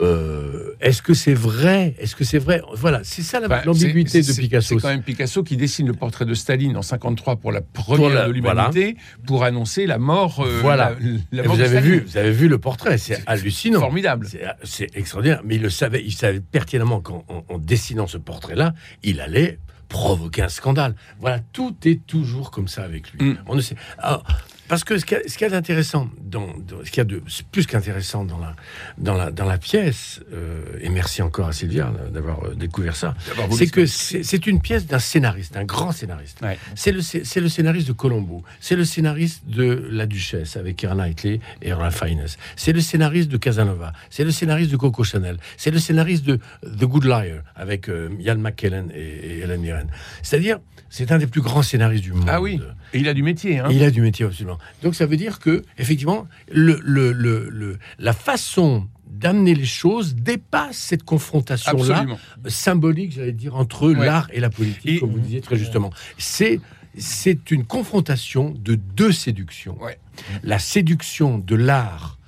Euh, 0.00 0.74
Est-ce 0.80 1.00
que 1.00 1.14
c'est 1.14 1.32
vrai? 1.32 1.94
Est-ce 1.98 2.14
que 2.14 2.24
c'est 2.24 2.38
vrai? 2.38 2.60
Voilà, 2.74 3.00
c'est 3.02 3.22
ça 3.22 3.40
Enfin, 3.42 3.62
l'ambiguïté 3.64 4.20
de 4.20 4.32
Picasso. 4.32 4.74
C'est 4.78 4.82
quand 4.82 4.88
même 4.90 5.02
Picasso 5.02 5.42
qui 5.42 5.56
dessine 5.56 5.86
le 5.86 5.94
portrait 5.94 6.26
de 6.26 6.34
Staline 6.34 6.76
en 6.76 6.82
53 6.82 7.36
pour 7.36 7.50
la 7.50 7.62
première 7.62 8.10
la- 8.10 8.26
de 8.28 8.32
l'humanité 8.32 8.96
pour 9.26 9.44
annoncer 9.44 9.86
la 9.86 9.96
mort. 9.98 10.40
euh, 10.44 10.58
Voilà. 10.60 10.94
la- 11.00 11.42
la 11.42 11.42
mort 11.44 11.54
vous 11.56 11.60
avez 11.62 11.70
Staline. 11.78 11.90
vu, 11.90 12.04
vous 12.06 12.16
avez 12.18 12.30
vu 12.32 12.48
le 12.48 12.58
portrait, 12.58 12.98
c'est 12.98 13.22
hallucinant. 13.26 13.80
Formidable. 13.80 14.26
C'est- 14.28 14.42
C'est 14.64 14.94
extraordinaire, 14.96 15.40
mais 15.46 15.54
il 15.56 15.62
le 15.62 15.70
savait, 15.70 16.02
il 16.04 16.12
savait 16.12 16.40
pertinemment 16.40 17.00
qu'en 17.00 17.24
en, 17.28 17.44
en 17.48 17.58
dessinant 17.58 18.06
ce 18.06 18.18
portrait-là, 18.18 18.74
il 19.02 19.20
allait 19.22 19.58
provoquer 19.88 20.42
un 20.42 20.48
scandale. 20.48 20.94
Voilà, 21.20 21.40
tout 21.52 21.76
est 21.84 22.06
toujours 22.06 22.50
comme 22.50 22.68
ça 22.68 22.84
avec 22.84 23.12
lui. 23.12 23.30
Mm. 23.30 23.38
On 23.46 23.54
ne 23.54 23.60
sait. 23.60 23.76
Alors, 23.98 24.24
parce 24.68 24.84
que 24.84 24.98
ce 24.98 25.04
qu'il 25.04 25.18
y 25.40 25.44
a, 25.44 25.46
y 25.46 25.50
d'intéressant, 25.50 26.10
dans, 26.20 26.46
dans- 26.46 26.84
ce 26.84 26.90
qu'il 26.90 26.98
y 26.98 27.00
a 27.00 27.04
de 27.04 27.22
plus 27.52 27.66
qu'intéressant 27.66 28.24
dans 28.24 28.38
la, 28.38 28.54
dans 28.98 29.14
la, 29.14 29.30
dans 29.30 29.44
la 29.44 29.58
pièce, 29.58 30.20
euh, 30.32 30.62
et 30.80 30.88
merci 30.88 31.22
encore 31.22 31.48
à 31.48 31.52
Sylvia 31.52 31.92
d'avoir 32.12 32.44
euh, 32.44 32.54
découvert 32.54 32.96
ça, 32.96 33.14
c'est 33.52 33.68
que 33.68 33.86
c'est 33.86 34.46
une 34.46 34.60
pièce 34.60 34.86
d'un 34.86 34.98
scénariste, 34.98 35.54
d'un 35.54 35.64
grand 35.64 35.92
scénariste. 35.92 36.40
Ouais. 36.42 36.58
C'est 36.74 36.92
le, 36.92 37.00
scénariste 37.48 37.88
de 37.88 37.92
Colombo. 37.92 38.42
C'est 38.60 38.76
le 38.76 38.84
scénariste 38.84 39.42
de 39.48 39.88
La 39.90 40.06
Duchesse 40.06 40.56
avec 40.56 40.76
Keira 40.76 40.94
Knightley 40.94 41.40
et 41.62 41.72
Ralph 41.72 41.98
Fiennes. 41.98 42.26
C'est 42.56 42.72
le 42.72 42.80
scénariste 42.80 43.28
de 43.30 43.36
Casanova. 43.36 43.92
C'est 44.10 44.24
le 44.24 44.30
scénariste 44.30 44.70
de 44.70 44.76
Coco 44.76 45.04
Chanel. 45.04 45.36
C'est 45.56 45.70
le 45.70 45.78
scénariste 45.78 46.24
de 46.24 46.38
The 46.62 46.84
Good 46.84 47.04
Liar 47.04 47.42
avec 47.54 47.88
euh, 47.88 48.08
Ian 48.20 48.36
McKellen 48.36 48.90
et, 48.94 49.00
et 49.00 49.38
Helen 49.40 49.60
Mirren. 49.60 49.86
C'est-à-dire, 50.22 50.58
c'est 50.88 51.12
un 51.12 51.18
des 51.18 51.26
plus 51.26 51.40
grands 51.40 51.62
scénaristes 51.62 52.04
du 52.04 52.12
monde. 52.12 52.28
Ah 52.28 52.40
oui, 52.40 52.60
et 52.92 52.98
il 52.98 53.08
a 53.08 53.14
du 53.14 53.22
métier. 53.22 53.58
Hein. 53.58 53.68
Et 53.70 53.74
il 53.74 53.82
a 53.84 53.90
du 53.90 54.00
métier 54.00 54.24
absolument. 54.24 54.55
Donc 54.82 54.94
ça 54.94 55.06
veut 55.06 55.16
dire 55.16 55.38
que 55.38 55.62
effectivement, 55.78 56.26
le, 56.50 56.80
le, 56.84 57.12
le, 57.12 57.48
le- 57.50 57.78
la 57.98 58.12
façon 58.12 58.88
d'amener 59.06 59.54
les 59.54 59.64
choses 59.64 60.14
dépasse 60.14 60.76
cette 60.76 61.02
confrontation-là 61.04 62.04
symbolique, 62.48 63.12
j'allais 63.12 63.32
dire, 63.32 63.56
entre 63.56 63.90
Ouais. 63.92 64.04
l'art 64.06 64.28
et 64.32 64.40
la 64.40 64.50
politique, 64.50 64.86
Et- 64.86 64.98
comme 65.00 65.10
vous 65.12 65.20
disiez 65.20 65.40
très 65.40 65.56
justement. 65.56 65.90
C'est 66.18 66.60
c'est 66.98 67.50
une 67.50 67.64
confrontation 67.66 68.54
de 68.58 68.74
deux 68.74 69.12
séductions. 69.12 69.76
Ouais. 69.82 69.98
La 70.42 70.58
séduction 70.58 71.36
de 71.38 71.54
l'art 71.54 72.18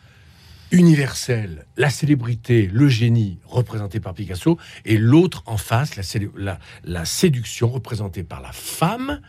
universel, 0.71 1.65
la 1.79 1.89
célébrité, 1.89 2.69
le 2.71 2.89
génie 2.89 3.39
représenté 3.47 4.01
par 4.01 4.13
Picasso, 4.13 4.59
et 4.85 4.99
l'autre 4.99 5.43
en 5.47 5.57
face, 5.57 5.97
la, 5.97 6.03
célé- 6.03 6.29
la- 6.37 6.59
la 6.85 7.07
séduction 7.07 7.69
représentée 7.69 8.23
par 8.23 8.43
la 8.43 8.53
femme, 8.53 9.21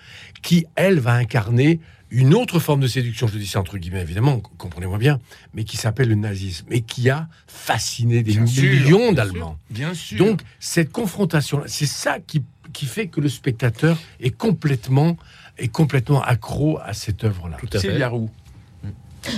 qui, 0.42 0.66
elle, 0.76 1.00
va 1.00 1.14
incarner 1.14 1.80
une 2.12 2.34
autre 2.34 2.60
forme 2.60 2.80
de 2.80 2.88
séduction, 2.88 3.28
je 3.28 3.38
dis 3.38 3.46
ça 3.48 3.60
entre 3.60 3.78
guillemets 3.78 4.02
évidemment, 4.02 4.40
comprenez-moi 4.58 4.98
bien, 4.98 5.20
mais 5.54 5.64
qui 5.64 5.78
s'appelle 5.78 6.10
le 6.10 6.16
nazisme, 6.16 6.66
et 6.72 6.82
qui 6.82 7.10
a 7.10 7.28
fasciné 7.48 8.24
des 8.24 8.34
Bien 8.34 8.46
sûr, 8.46 8.64
millions 8.64 8.98
bien 8.98 9.12
d'Allemands. 9.14 9.58
Bien 9.70 9.94
sûr. 9.94 10.18
Donc, 10.18 10.42
cette 10.60 10.92
confrontation, 10.92 11.62
c'est 11.68 11.86
ça 11.86 12.20
qui, 12.20 12.44
qui 12.74 12.86
fait 12.86 13.08
que 13.08 13.22
le 13.22 13.30
spectateur 13.30 13.98
est 14.20 14.32
complètement, 14.32 15.18
est 15.58 15.68
complètement 15.68 16.22
accro 16.22 16.80
à 16.84 16.94
cette 16.94 17.24
œuvre-là. 17.24 17.58
Tout 17.60 17.70
à 17.74 17.80
c'est 17.80 17.90
fait. 17.90 18.00
Yarou. 18.00 18.30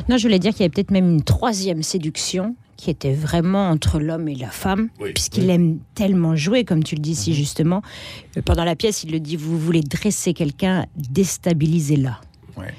Non, 0.07 0.17
je 0.17 0.23
voulais 0.23 0.39
dire 0.39 0.51
qu'il 0.51 0.61
y 0.61 0.63
avait 0.63 0.69
peut-être 0.69 0.91
même 0.91 1.09
une 1.09 1.23
troisième 1.23 1.81
séduction 1.83 2.55
qui 2.77 2.89
était 2.89 3.13
vraiment 3.13 3.69
entre 3.69 3.99
l'homme 3.99 4.27
et 4.27 4.35
la 4.35 4.49
femme, 4.49 4.89
Oui, 4.99 5.11
puisqu'il 5.13 5.43
oui. 5.45 5.51
Aime 5.51 5.79
tellement 5.93 6.35
jouer, 6.35 6.63
comme 6.65 6.83
tu 6.83 6.95
le 6.95 7.01
dis 7.01 7.15
si 7.15 7.33
justement. 7.35 7.81
Euh, 8.37 8.41
Pendant 8.43 8.63
la 8.63 8.75
pièce, 8.75 9.03
il 9.03 9.11
le 9.11 9.19
dit, 9.19 9.35
vous 9.35 9.59
voulez 9.59 9.81
dresser 9.81 10.33
quelqu'un, 10.33 10.85
déstabilisez-la. 10.95 12.19
Ouais. 12.57 12.73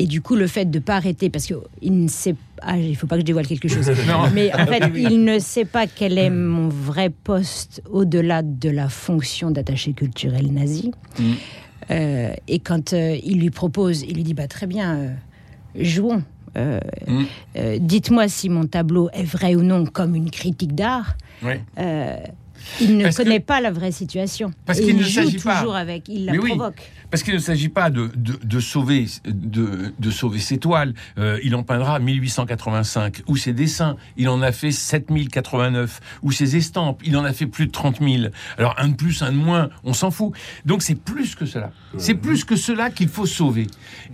Et 0.00 0.06
du 0.06 0.20
coup, 0.20 0.36
le 0.36 0.46
fait 0.46 0.64
de 0.64 0.78
ne 0.78 0.82
pas 0.82 0.96
arrêter, 0.96 1.28
parce 1.28 1.46
qu'il 1.46 2.02
ne 2.04 2.08
sait 2.08 2.36
ah, 2.62 2.76
il 2.76 2.96
faut 2.96 3.06
pas 3.06 3.16
que 3.16 3.20
je 3.20 3.26
dévoile 3.26 3.46
quelque 3.46 3.68
chose. 3.68 3.90
Mais 4.34 4.52
en 4.54 4.66
fait, 4.66 4.90
il 4.94 5.24
ne 5.24 5.38
sait 5.38 5.64
pas 5.64 5.86
quel 5.86 6.18
est 6.18 6.30
mon 6.30 6.68
vrai 6.68 7.10
poste 7.10 7.82
au-delà 7.90 8.42
de 8.42 8.70
la 8.70 8.88
fonction 8.88 9.50
d'attaché 9.50 9.92
culturel 9.92 10.52
nazi. 10.52 10.90
Mm. 11.18 11.22
Euh, 11.90 12.32
et 12.48 12.58
quand 12.58 12.92
euh, 12.92 13.16
il 13.22 13.40
lui 13.40 13.50
propose, 13.50 14.02
il 14.02 14.14
lui 14.14 14.22
dit 14.22 14.34
bah, 14.34 14.48
très 14.48 14.66
bien, 14.66 14.96
euh, 14.96 15.14
jouons. 15.76 16.22
Mm. 16.56 17.78
Dites-moi 17.78 18.26
si 18.28 18.48
mon 18.48 18.66
tableau 18.66 19.10
est 19.12 19.22
vrai 19.22 19.54
ou 19.54 19.62
non 19.62 19.84
comme 19.84 20.16
une 20.16 20.30
critique 20.30 20.74
d'art. 20.74 21.16
Ouais. 21.42 21.60
Il 22.80 22.96
ne 22.96 23.04
Parce 23.04 23.16
que- 23.16 23.22
connaît 23.22 23.40
pas 23.40 23.60
la 23.60 23.70
vraie 23.70 23.92
situation. 23.92 24.50
Parce 24.66 24.78
qu'il 24.80 24.90
il 24.90 24.96
ne 24.96 25.02
joue 25.02 25.08
s'agit 25.10 25.38
pas- 25.38 25.58
toujours 25.60 25.76
avec, 25.76 26.08
il 26.08 26.26
la 26.26 26.32
oui. 26.32 26.48
provoque. 26.50 26.80
Parce 27.10 27.22
qu'il 27.22 27.34
ne 27.34 27.38
s'agit 27.38 27.68
pas 27.70 27.88
de, 27.90 28.10
de, 28.14 28.38
de 28.44 28.60
sauver, 28.60 29.06
de, 29.24 29.92
de 29.98 30.10
sauver 30.10 30.38
ses 30.40 30.58
toiles. 30.58 30.92
Euh, 31.18 31.38
il 31.42 31.54
en 31.56 31.62
peindra 31.62 31.98
1885. 31.98 33.22
Ou 33.26 33.36
ses 33.36 33.52
dessins, 33.52 33.96
il 34.16 34.28
en 34.28 34.42
a 34.42 34.52
fait 34.52 34.70
7089. 34.70 36.00
Ou 36.22 36.32
ses 36.32 36.56
estampes, 36.56 37.00
il 37.04 37.16
en 37.16 37.24
a 37.24 37.32
fait 37.32 37.46
plus 37.46 37.66
de 37.66 37.72
30 37.72 37.98
000. 38.00 38.24
Alors 38.58 38.74
un 38.78 38.88
de 38.88 38.94
plus, 38.94 39.22
un 39.22 39.32
de 39.32 39.36
moins, 39.36 39.70
on 39.84 39.92
s'en 39.92 40.10
fout. 40.10 40.32
Donc 40.66 40.82
c'est 40.82 40.94
plus 40.94 41.34
que 41.34 41.46
cela. 41.46 41.72
C'est 41.96 42.14
plus 42.14 42.44
que 42.44 42.56
cela 42.56 42.90
qu'il 42.90 43.08
faut 43.08 43.26
sauver. 43.26 43.66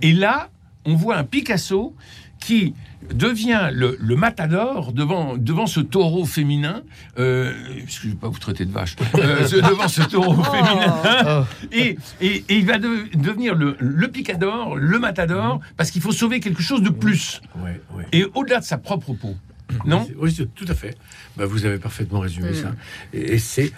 Et 0.03 0.13
là, 0.13 0.51
on 0.85 0.95
voit 0.95 1.17
un 1.17 1.25
Picasso 1.25 1.95
qui 2.41 2.75
devient 3.13 3.69
le, 3.73 3.97
le 4.01 4.17
matador 4.17 4.93
devant, 4.93 5.37
devant 5.37 5.67
ce 5.67 5.81
taureau 5.81 6.25
féminin, 6.25 6.83
euh, 7.19 7.53
parce 7.85 7.97
que 7.97 8.03
je 8.03 8.07
ne 8.09 8.13
vais 8.13 8.19
pas 8.19 8.29
vous 8.29 8.39
traiter 8.39 8.65
de 8.65 8.73
vache, 8.73 8.97
euh, 9.17 9.41
devant 9.51 9.89
ce 9.89 10.03
taureau 10.03 10.43
féminin, 10.43 11.47
et, 11.73 11.97
et- 12.21 12.45
et 12.49 12.57
il 12.59 12.67
va 12.67 12.79
de- 12.79 13.05
devenir 13.17 13.55
le, 13.55 13.77
le 13.79 14.09
picador, 14.09 14.77
le 14.77 14.99
matador, 14.99 15.61
parce 15.77 15.91
qu'il 15.91 16.03
faut 16.03 16.13
sauver 16.13 16.41
quelque 16.41 16.63
chose 16.63 16.83
de 16.83 16.91
plus, 16.91 17.41
Ouais, 17.63 17.81
ouais. 17.97 18.07
et 18.13 18.25
au-delà 18.35 18.61
de 18.61 18.65
sa 18.65 18.79
propre 18.79 19.13
peau. 19.13 19.35
Non 19.87 20.06
Oui, 20.18 20.35
tout 20.54 20.64
à 20.68 20.75
fait. 20.75 20.97
Bah, 21.37 21.47
vous 21.47 21.64
avez 21.64 21.78
parfaitement 21.78 22.21
résumé 22.21 22.50
Mm. 22.50 22.54
ça. 22.54 22.75
Et, 23.12 23.35
et 23.35 23.38
c'est 23.38 23.73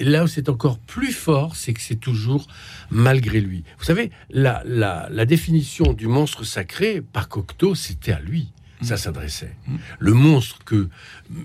là 0.00 0.24
où 0.24 0.26
c'est 0.26 0.48
encore 0.48 0.78
plus 0.78 1.12
fort, 1.12 1.56
c'est 1.56 1.72
que 1.72 1.80
c'est 1.80 1.96
toujours 2.00 2.46
malgré 2.90 3.40
lui. 3.40 3.64
Vous 3.78 3.84
savez, 3.84 4.10
la, 4.30 4.62
la, 4.66 5.08
la 5.10 5.24
définition 5.24 5.92
du 5.92 6.06
monstre 6.06 6.44
sacré 6.44 7.00
par 7.00 7.28
Cocteau, 7.28 7.74
c'était 7.74 8.12
à 8.12 8.20
lui. 8.20 8.52
Ça 8.80 8.96
s'adressait. 8.96 9.56
Le 9.98 10.12
monstre 10.14 10.60
que 10.64 10.88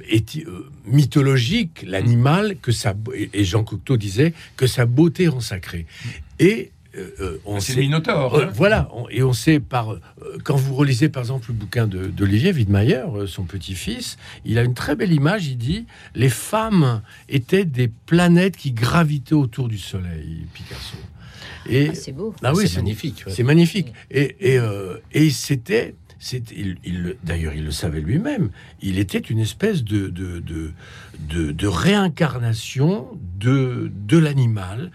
est 0.08 0.38
euh, 0.46 0.70
mythologique, 0.86 1.84
l'animal 1.88 2.58
que 2.62 2.72
sa 2.72 2.93
et 3.34 3.43
Jean 3.43 3.63
Cocteau 3.63 3.98
disait 3.98 4.36
que 4.55 4.67
sa 4.67 4.86
beauté 4.86 5.27
rend 5.27 5.39
sacré. 5.39 5.88
Et 6.38 6.70
on 7.46 7.60
C'est 7.60 7.74
sait- 7.74 7.76
le 7.80 7.82
Minotaure. 7.84 8.36
euh, 8.36 8.46
hein. 8.46 8.52
voilà, 8.54 8.90
on- 8.94 9.10
et 9.10 9.24
on 9.24 9.34
sait 9.34 9.60
par 9.60 9.94
euh, 9.94 10.00
quand 10.44 10.56
vous 10.56 10.76
relisez 10.76 11.10
par 11.10 11.22
exemple 11.24 11.46
le 11.50 11.54
bouquin 11.56 11.88
de- 11.88 12.08
d'Olivier 12.08 12.54
euh, 13.18 13.28
son 13.28 13.44
petit-fils, 13.44 14.18
il 14.46 14.58
a 14.60 14.64
une 14.64 14.74
très 14.74 14.96
belle 14.96 15.12
image. 15.12 15.48
Il 15.48 15.58
dit 15.58 15.86
les 16.16 16.30
femmes 16.30 17.02
étaient 17.30 17.66
des 17.66 17.88
planètes 17.88 18.58
qui 18.58 18.72
gravitaient 18.72 19.34
autour 19.34 19.68
du 19.68 19.78
Soleil, 19.78 20.46
Picasso. 20.54 20.98
Et 21.68 21.90
Ah, 21.92 21.96
c'est 21.96 22.12
beau. 22.12 22.36
ah 22.44 22.54
oui, 22.54 22.68
c'est 22.68 22.78
magnifique. 22.78 23.24
ouais. 23.26 23.32
c'est 23.34 23.44
magnifique. 23.44 23.94
Et, 24.12 24.36
et, 24.54 24.60
euh, 24.60 24.98
et 25.13 25.30
c'était, 25.30 25.96
c'était 26.24 26.56
il, 26.58 26.78
il 26.86 27.02
le- 27.04 27.18
d'ailleurs, 27.24 27.54
il 27.54 27.64
le 27.66 27.72
savait 27.72 28.00
lui-même. 28.02 28.50
Il 28.82 28.98
était 28.98 29.20
une 29.20 29.40
espèce 29.40 29.84
de, 29.84 30.08
de, 30.08 30.40
de, 30.40 30.72
de, 31.30 31.52
de 31.52 31.68
réincarnation 31.68 33.08
de, 33.40 33.92
de 34.08 34.18
l'animal. 34.18 34.92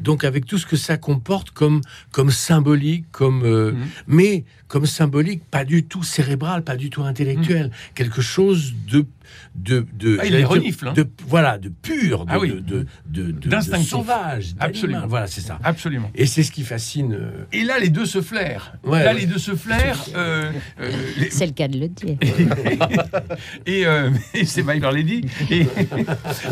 Donc, 0.00 0.24
avec 0.24 0.46
tout 0.46 0.58
ce 0.58 0.66
que 0.66 0.76
ça 0.76 0.96
comporte 0.96 1.50
comme, 1.52 1.80
comme 2.10 2.30
symbolique, 2.30 3.04
comme, 3.12 3.42
euh, 3.44 3.72
Mhm. 3.72 3.86
mais 4.08 4.44
comme 4.66 4.86
symbolique, 4.86 5.42
pas 5.50 5.64
du 5.64 5.84
tout 5.84 6.02
cérébral, 6.02 6.62
pas 6.64 6.76
du 6.76 6.90
tout 6.90 7.02
intellectuel. 7.02 7.70
Quelque 7.94 8.20
chose 8.22 8.74
de. 8.90 9.04
De, 9.54 9.86
de 9.94 10.18
Ah, 10.20 10.26
il 10.26 10.32
les 10.32 10.44
renifle, 10.44 10.88
hein. 10.88 10.92
de- 10.94 11.08
Voilà, 11.26 11.58
de 11.58 11.68
pur, 11.68 12.24
de, 12.26 12.30
Ah 12.32 12.38
oui. 12.38 12.50
de, 12.50 12.60
de, 12.60 12.86
de, 13.06 13.22
de- 13.26 13.32
de 13.32 13.48
D'instinctif. 13.48 13.90
sauvage. 13.90 14.54
Absolument. 14.60 15.06
Voilà, 15.06 15.26
c'est 15.26 15.40
ça. 15.40 15.58
Absolument. 15.62 16.10
Et 16.14 16.26
c'est 16.26 16.42
ce 16.42 16.50
qui 16.52 16.62
fascine. 16.62 17.12
euh, 17.14 17.44
Et 17.52 17.64
là, 17.64 17.78
les 17.78 17.88
deux 17.90 18.06
se 18.06 18.20
flairent. 18.22 18.74
Ouais, 18.84 19.04
là, 19.04 19.12
ouais. 19.12 19.20
les 19.20 19.26
deux 19.26 19.38
se 19.38 19.54
flairent. 19.54 20.04
euh, 20.16 20.50
euh, 20.80 20.90
les- 21.18 21.30
C'est 21.30 21.46
le 21.46 21.52
cas 21.52 21.68
de 21.68 21.78
le 21.78 21.88
dire. 21.88 22.16
et, 23.66 23.86
euh, 23.86 24.10
et 24.34 24.44
c'est 24.46 24.62
Byler 24.62 24.90
Lady. 24.92 25.26
Et, 25.50 25.60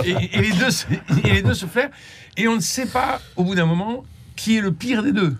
et- 0.04 0.36
et 0.36 0.40
les 0.40 0.52
deux, 0.52 0.70
se- 0.70 0.86
et 1.24 1.30
les 1.32 1.42
deux 1.42 1.54
se 1.54 1.66
flairent. 1.66 1.90
Et 2.36 2.48
on 2.48 2.56
ne 2.56 2.60
sait 2.60 2.86
pas, 2.86 3.20
au 3.36 3.44
bout 3.44 3.54
d'un 3.54 3.66
moment, 3.66 4.04
qui 4.36 4.56
est 4.56 4.60
le 4.60 4.72
pire 4.72 5.02
des 5.02 5.12
deux. 5.12 5.36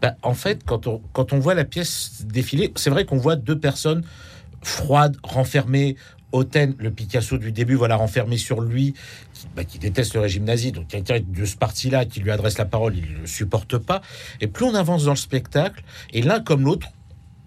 Bah, 0.00 0.14
en 0.22 0.34
fait, 0.34 0.62
quand 0.66 0.86
on, 0.86 1.00
quand 1.12 1.32
on 1.32 1.38
voit 1.38 1.54
la 1.54 1.64
pièce 1.64 2.24
défiler, 2.24 2.72
c'est 2.76 2.90
vrai 2.90 3.04
qu'on 3.04 3.16
voit 3.18 3.36
deux 3.36 3.58
personnes 3.58 4.02
froides, 4.62 5.16
renfermées. 5.22 5.96
Hauten, 6.34 6.74
le 6.78 6.90
Picasso 6.90 7.36
du 7.36 7.52
début, 7.52 7.74
voilà, 7.74 7.96
renfermé 7.96 8.38
sur 8.38 8.62
lui, 8.62 8.94
qui, 9.34 9.46
bah, 9.54 9.64
qui 9.64 9.78
déteste 9.78 10.14
le 10.14 10.20
régime 10.20 10.44
nazi. 10.44 10.72
Donc, 10.72 10.88
quelqu'un 10.88 11.18
de 11.20 11.44
ce 11.44 11.56
parti-là 11.56 12.06
qui 12.06 12.20
lui 12.20 12.30
adresse 12.30 12.56
la 12.56 12.64
parole, 12.64 12.96
il 12.96 13.02
ne 13.12 13.18
le 13.18 13.26
supporte 13.26 13.76
pas. 13.76 14.00
Et 14.40 14.46
plus 14.46 14.64
on 14.64 14.74
avance 14.74 15.04
dans 15.04 15.10
le 15.10 15.16
spectacle, 15.18 15.82
et 16.14 16.22
l'un 16.22 16.40
comme 16.40 16.62
l'autre, 16.64 16.88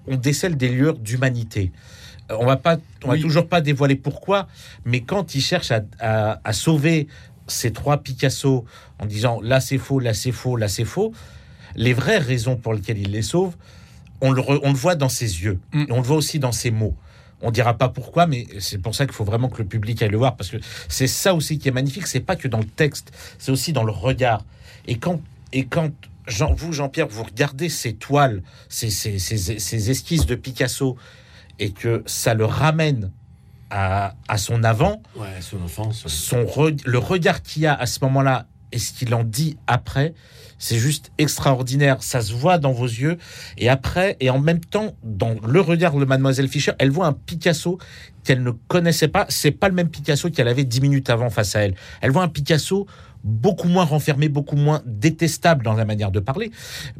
on 0.05 0.17
décèle 0.17 0.55
des 0.55 0.69
lueurs 0.69 0.99
d'humanité. 0.99 1.71
Euh, 2.29 2.35
On 2.39 2.45
va 2.45 2.57
pas, 2.57 2.77
on 3.03 3.09
Oui. 3.09 3.17
va 3.17 3.23
toujours 3.23 3.47
pas 3.49 3.59
dévoiler 3.59 3.95
pourquoi, 3.95 4.47
mais 4.85 5.01
quand 5.01 5.33
il 5.33 5.41
cherche 5.41 5.71
à, 5.71 5.81
à- 5.99 6.39
à 6.43 6.53
sauver 6.53 7.07
ces 7.47 7.71
trois 7.73 7.97
Picasso 8.03 8.65
en 8.99 9.07
disant 9.07 9.41
là 9.41 9.61
c'est 9.61 9.79
faux, 9.79 9.99
là 9.99 10.13
c'est 10.13 10.31
faux, 10.31 10.57
là 10.57 10.67
c'est 10.67 10.85
faux, 10.85 11.11
les 11.75 11.93
vraies 11.93 12.19
raisons 12.19 12.55
pour 12.55 12.75
lesquelles 12.75 12.99
il 12.99 13.09
les 13.11 13.23
sauve, 13.23 13.55
on 14.21 14.31
le, 14.31 14.41
re- 14.43 14.59
on 14.61 14.69
le 14.73 14.77
voit 14.77 14.93
dans 14.93 15.09
ses 15.09 15.41
yeux, 15.43 15.59
Mm. 15.73 15.81
et 15.87 15.91
on 15.91 15.97
le 15.97 16.03
voit 16.03 16.17
aussi 16.17 16.37
dans 16.37 16.51
ses 16.51 16.69
mots. 16.69 16.95
On 17.41 17.51
dira 17.51 17.73
pas 17.75 17.89
pourquoi, 17.89 18.27
mais 18.27 18.47
c'est 18.59 18.77
pour 18.81 18.95
ça 18.95 19.05
qu'il 19.05 19.13
faut 19.13 19.25
vraiment 19.25 19.49
que 19.49 19.61
le 19.61 19.67
public 19.67 20.01
aille 20.01 20.09
le 20.09 20.17
voir, 20.17 20.35
parce 20.35 20.49
que 20.49 20.57
c'est 20.87 21.07
ça 21.07 21.33
aussi 21.35 21.59
qui 21.59 21.67
est 21.67 21.71
magnifique. 21.71 22.07
C'est 22.07 22.19
pas 22.21 22.35
que 22.35 22.47
dans 22.47 22.59
le 22.59 22.65
texte, 22.65 23.11
c'est 23.37 23.51
aussi 23.51 23.73
dans 23.73 23.83
le 23.83 23.91
regard. 23.91 24.43
Et 24.87 24.97
quand, 24.97 25.19
et 25.53 25.65
quand 25.65 25.91
Jean, 26.27 26.53
vous, 26.53 26.71
Jean-Pierre, 26.73 27.07
vous 27.07 27.23
regardez 27.23 27.69
ces 27.69 27.93
toiles, 27.93 28.41
ces, 28.69 28.89
ces, 28.89 29.19
ces- 29.19 29.59
ces 29.59 29.91
esquisses 29.91 30.25
de 30.25 30.35
Picasso, 30.35 30.95
et 31.59 31.71
que 31.71 32.03
ça 32.05 32.33
le 32.33 32.45
ramène 32.45 33.11
à, 33.69 34.15
à 34.27 34.37
son 34.37 34.63
avant, 34.63 35.01
Ouais, 35.15 35.27
son 35.41 35.61
enfance. 35.61 36.07
son 36.07 36.43
re- 36.45 36.79
le 36.85 36.97
regard 36.97 37.41
qu'il 37.43 37.63
y 37.63 37.67
a 37.67 37.73
à 37.75 37.85
ce 37.85 37.99
moment-là 38.03 38.45
et 38.75 38.79
ce 38.79 38.91
qu'il 38.93 39.15
en 39.15 39.23
dit 39.23 39.57
après, 39.67 40.13
c'est 40.59 40.77
juste 40.77 41.11
extraordinaire. 41.17 42.03
Ça 42.03 42.21
se 42.21 42.33
voit 42.33 42.57
dans 42.57 42.73
vos 42.73 42.85
yeux. 42.85 43.17
Et 43.57 43.69
après, 43.69 44.17
et 44.19 44.29
en 44.29 44.39
même 44.39 44.59
temps, 44.59 44.95
dans 45.03 45.35
le 45.47 45.61
regard 45.61 45.95
de 45.95 46.03
Mademoiselle 46.03 46.49
Fischer, 46.49 46.73
elle 46.77 46.91
voit 46.91 47.07
un 47.07 47.13
Picasso 47.13 47.77
qu'elle 48.25 48.43
ne 48.43 48.51
connaissait 48.51 49.07
pas. 49.07 49.25
C'est 49.29 49.51
pas 49.51 49.69
le 49.69 49.75
même 49.75 49.89
Picasso 49.89 50.29
qu'elle 50.29 50.49
avait 50.49 50.65
dix 50.65 50.81
minutes 50.81 51.09
avant 51.09 51.29
face 51.29 51.55
à 51.55 51.61
elle. 51.61 51.75
Elle 52.01 52.11
voit 52.11 52.23
un 52.23 52.27
Picasso 52.27 52.85
beaucoup 53.23 53.69
moins 53.69 53.85
renfermé, 53.85 54.27
beaucoup 54.27 54.57
moins 54.57 54.81
détestable 54.85 55.63
dans 55.63 55.73
la 55.73 55.85
manière 55.85 56.11
de 56.11 56.19
parler. 56.19 56.51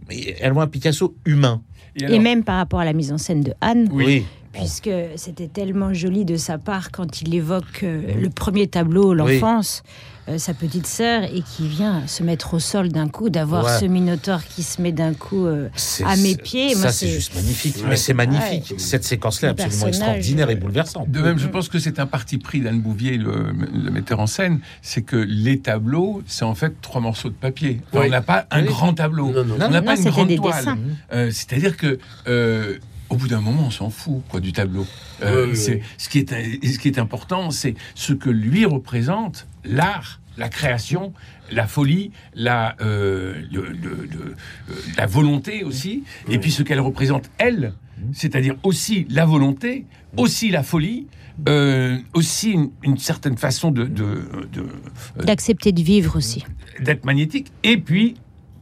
Mais 0.07 0.35
elle 0.39 0.53
voit 0.53 0.63
un 0.63 0.67
Picasso 0.67 1.15
humain. 1.25 1.61
Et 1.99 2.19
même 2.19 2.43
par 2.43 2.57
rapport 2.57 2.79
à 2.79 2.85
la 2.85 2.93
mise 2.93 3.11
en 3.11 3.17
scène 3.17 3.41
de 3.41 3.53
Anne, 3.61 3.89
Oui. 3.91 4.25
puisque 4.53 4.89
c'était 5.17 5.47
tellement 5.47 5.93
joli 5.93 6.23
de 6.25 6.35
sa 6.37 6.57
part 6.57 6.91
quand 6.91 7.21
il 7.21 7.33
évoque 7.35 7.83
euh, 7.83 8.15
le 8.19 8.29
premier 8.29 8.67
tableau, 8.67 9.13
l'enfance, 9.13 9.83
euh, 10.27 10.37
sa 10.37 10.53
petite 10.53 10.87
sœur, 10.87 11.23
et 11.23 11.41
qui 11.41 11.67
vient 11.67 12.05
se 12.07 12.23
mettre 12.23 12.53
au 12.55 12.59
sol 12.59 12.89
d'un 12.89 13.07
coup, 13.07 13.29
d'avoir 13.29 13.65
Ouais. 13.65 13.79
ce 13.79 13.85
minotaure 13.85 14.43
qui 14.43 14.63
se 14.63 14.81
met 14.81 14.91
d'un 14.91 15.13
coup 15.13 15.45
euh, 15.45 15.69
à 16.05 16.15
mes 16.17 16.35
pieds. 16.35 16.73
Ça, 16.75 16.91
c'est 16.91 17.07
juste 17.07 17.35
magnifique. 17.35 17.75
Ouais. 17.77 17.83
Mais 17.89 17.95
c'est 17.95 18.13
magnifique. 18.13 18.71
Ouais. 18.71 18.79
Cette 18.79 19.03
séquence-là, 19.03 19.49
Le 19.49 19.53
absolument 19.63 19.87
extraordinaire 19.87 20.49
et 20.49 20.53
euh, 20.55 20.59
bouleversante. 20.59 21.09
De 21.11 21.21
même, 21.21 21.37
je 21.37 21.47
pense 21.47 21.69
que 21.69 21.79
c'est 21.79 21.99
un 21.99 22.07
parti 22.07 22.37
pris 22.37 22.61
d'Anne 22.61 22.81
Bouvier, 22.81 23.17
le, 23.17 23.53
le 23.73 23.91
metteur 23.91 24.19
en 24.19 24.27
scène, 24.27 24.59
c'est 24.81 25.01
que 25.03 25.15
les 25.17 25.59
tableaux, 25.59 26.23
c'est 26.25 26.45
en 26.45 26.55
fait 26.55 26.73
trois 26.81 27.01
morceaux 27.01 27.29
de 27.29 27.35
papier. 27.35 27.81
Enfin, 27.91 27.99
Oui. 28.01 28.07
On 28.07 28.11
n'a 28.11 28.21
pas 28.21 28.47
un 28.51 28.61
Oui. 28.61 28.67
grand 28.67 28.93
tableau. 28.93 29.31
Non, 29.31 29.43
non. 29.45 29.55
On 29.55 29.69
n'a 29.69 29.81
Non, 29.81 29.85
pas 29.85 29.95
une 29.97 30.09
grande 30.09 30.35
toile. 30.35 30.65
Euh, 31.13 31.29
C'est-à-dire 31.31 31.77
que, 31.77 31.99
euh, 32.27 32.77
au 33.15 33.17
bout 33.17 33.27
d'un 33.29 33.39
moment, 33.41 33.63
on 33.67 33.71
s'en 33.71 33.89
fout 33.89 34.21
quoi, 34.29 34.39
du 34.41 34.51
tableau. 34.51 34.85
Euh. 35.23 35.55
Ce, 35.55 36.09
qui 36.09 36.19
est, 36.19 36.65
ce 36.67 36.77
qui 36.77 36.87
est 36.89 36.99
important, 36.99 37.49
c'est 37.49 37.75
ce 37.95 38.11
que 38.13 38.29
lui 38.29 38.65
représente, 38.65 39.47
l'art, 39.63 40.19
la 40.37 40.49
création, 40.49 41.13
la 41.51 41.65
folie, 41.65 42.11
la, 42.33 42.75
euh, 42.81 43.41
le- 43.51 43.69
le- 43.69 44.05
le- 44.11 44.35
euh, 44.69 44.73
la 44.97 45.05
volonté 45.05 45.63
aussi, 45.63 46.03
et 46.29 46.39
puis 46.39 46.51
ce 46.51 46.61
qu'elle 46.61 46.81
représente, 46.81 47.29
elle, 47.37 47.73
c'est-à-dire 48.11 48.55
aussi 48.63 49.07
la 49.09 49.25
volonté, 49.25 49.85
aussi 50.17 50.49
la 50.49 50.61
folie, 50.63 51.07
euh, 51.47 51.97
aussi 52.13 52.51
une, 52.51 52.69
une 52.83 52.97
certaine 52.97 53.37
façon 53.37 53.71
de- 53.71 53.85
de- 53.85 54.27
de, 54.51 54.65
D'accepter 55.23 55.71
de 55.71 55.81
vivre 55.81 56.17
aussi. 56.17 56.43
d'être 56.81 57.05
magnétique. 57.05 57.51
Et 57.63 57.77
puis, 57.77 58.15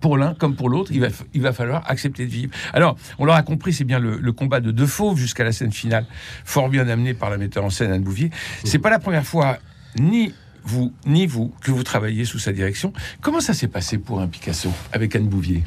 pour 0.04 0.18
l'un 0.18 0.34
comme 0.34 0.56
pour 0.56 0.68
l'autre, 0.70 0.92
il 0.94 1.00
va, 1.00 1.08
il 1.34 1.42
va 1.42 1.54
falloir 1.54 1.82
accepter 1.89 2.26
de 2.26 2.30
vivre. 2.30 2.52
Alors, 2.74 2.98
on 3.20 3.26
l'aura 3.26 3.42
compris, 3.42 3.72
c'est 3.72 3.86
bien 3.86 4.00
le, 4.00 4.18
le 4.18 4.32
combat 4.34 4.60
de 4.60 4.70
deux 4.72 4.86
fauves 4.86 5.18
jusqu'à 5.18 5.46
la 5.46 5.54
scène 5.54 5.72
finale, 5.72 6.06
fort 6.44 6.68
bien 6.68 6.88
amené 6.89 7.13
par 7.13 7.30
la 7.30 7.38
metteur 7.38 7.63
en 7.63 7.70
scène 7.70 7.89
Anne 7.92 8.04
Bouvier. 8.04 8.30
C'est 8.66 8.80
pas 8.80 8.89
la 8.89 9.00
première 9.00 9.26
fois, 9.26 9.60
ni 9.98 10.34
vous, 10.66 10.92
ni 11.06 11.26
vous, 11.26 11.54
que 11.62 11.72
vous 11.72 11.84
travaillez 11.84 12.26
sous 12.26 12.38
sa 12.38 12.52
direction. 12.52 12.92
Comment 13.22 13.39
ça 13.39 13.54
s'est 13.54 13.70
passé 13.70 13.98
pour 13.98 14.20
un 14.20 14.28
Picasso 14.28 14.70
avec 14.92 15.16
Anne 15.16 15.28
Bouvier? 15.28 15.63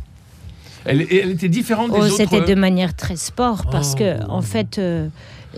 Elle, 0.85 1.01
elle 1.11 1.31
était 1.31 1.49
différente 1.49 1.90
des 1.92 1.99
Oh, 1.99 2.05
autres. 2.05 2.16
C'était 2.16 2.42
de 2.42 2.55
manière 2.55 2.94
très 2.94 3.16
sport 3.16 3.64
parce 3.72 3.94
Oh. 3.94 3.99
que 4.01 4.29
en 4.29 4.42
fait, 4.42 4.79
euh, 4.79 5.09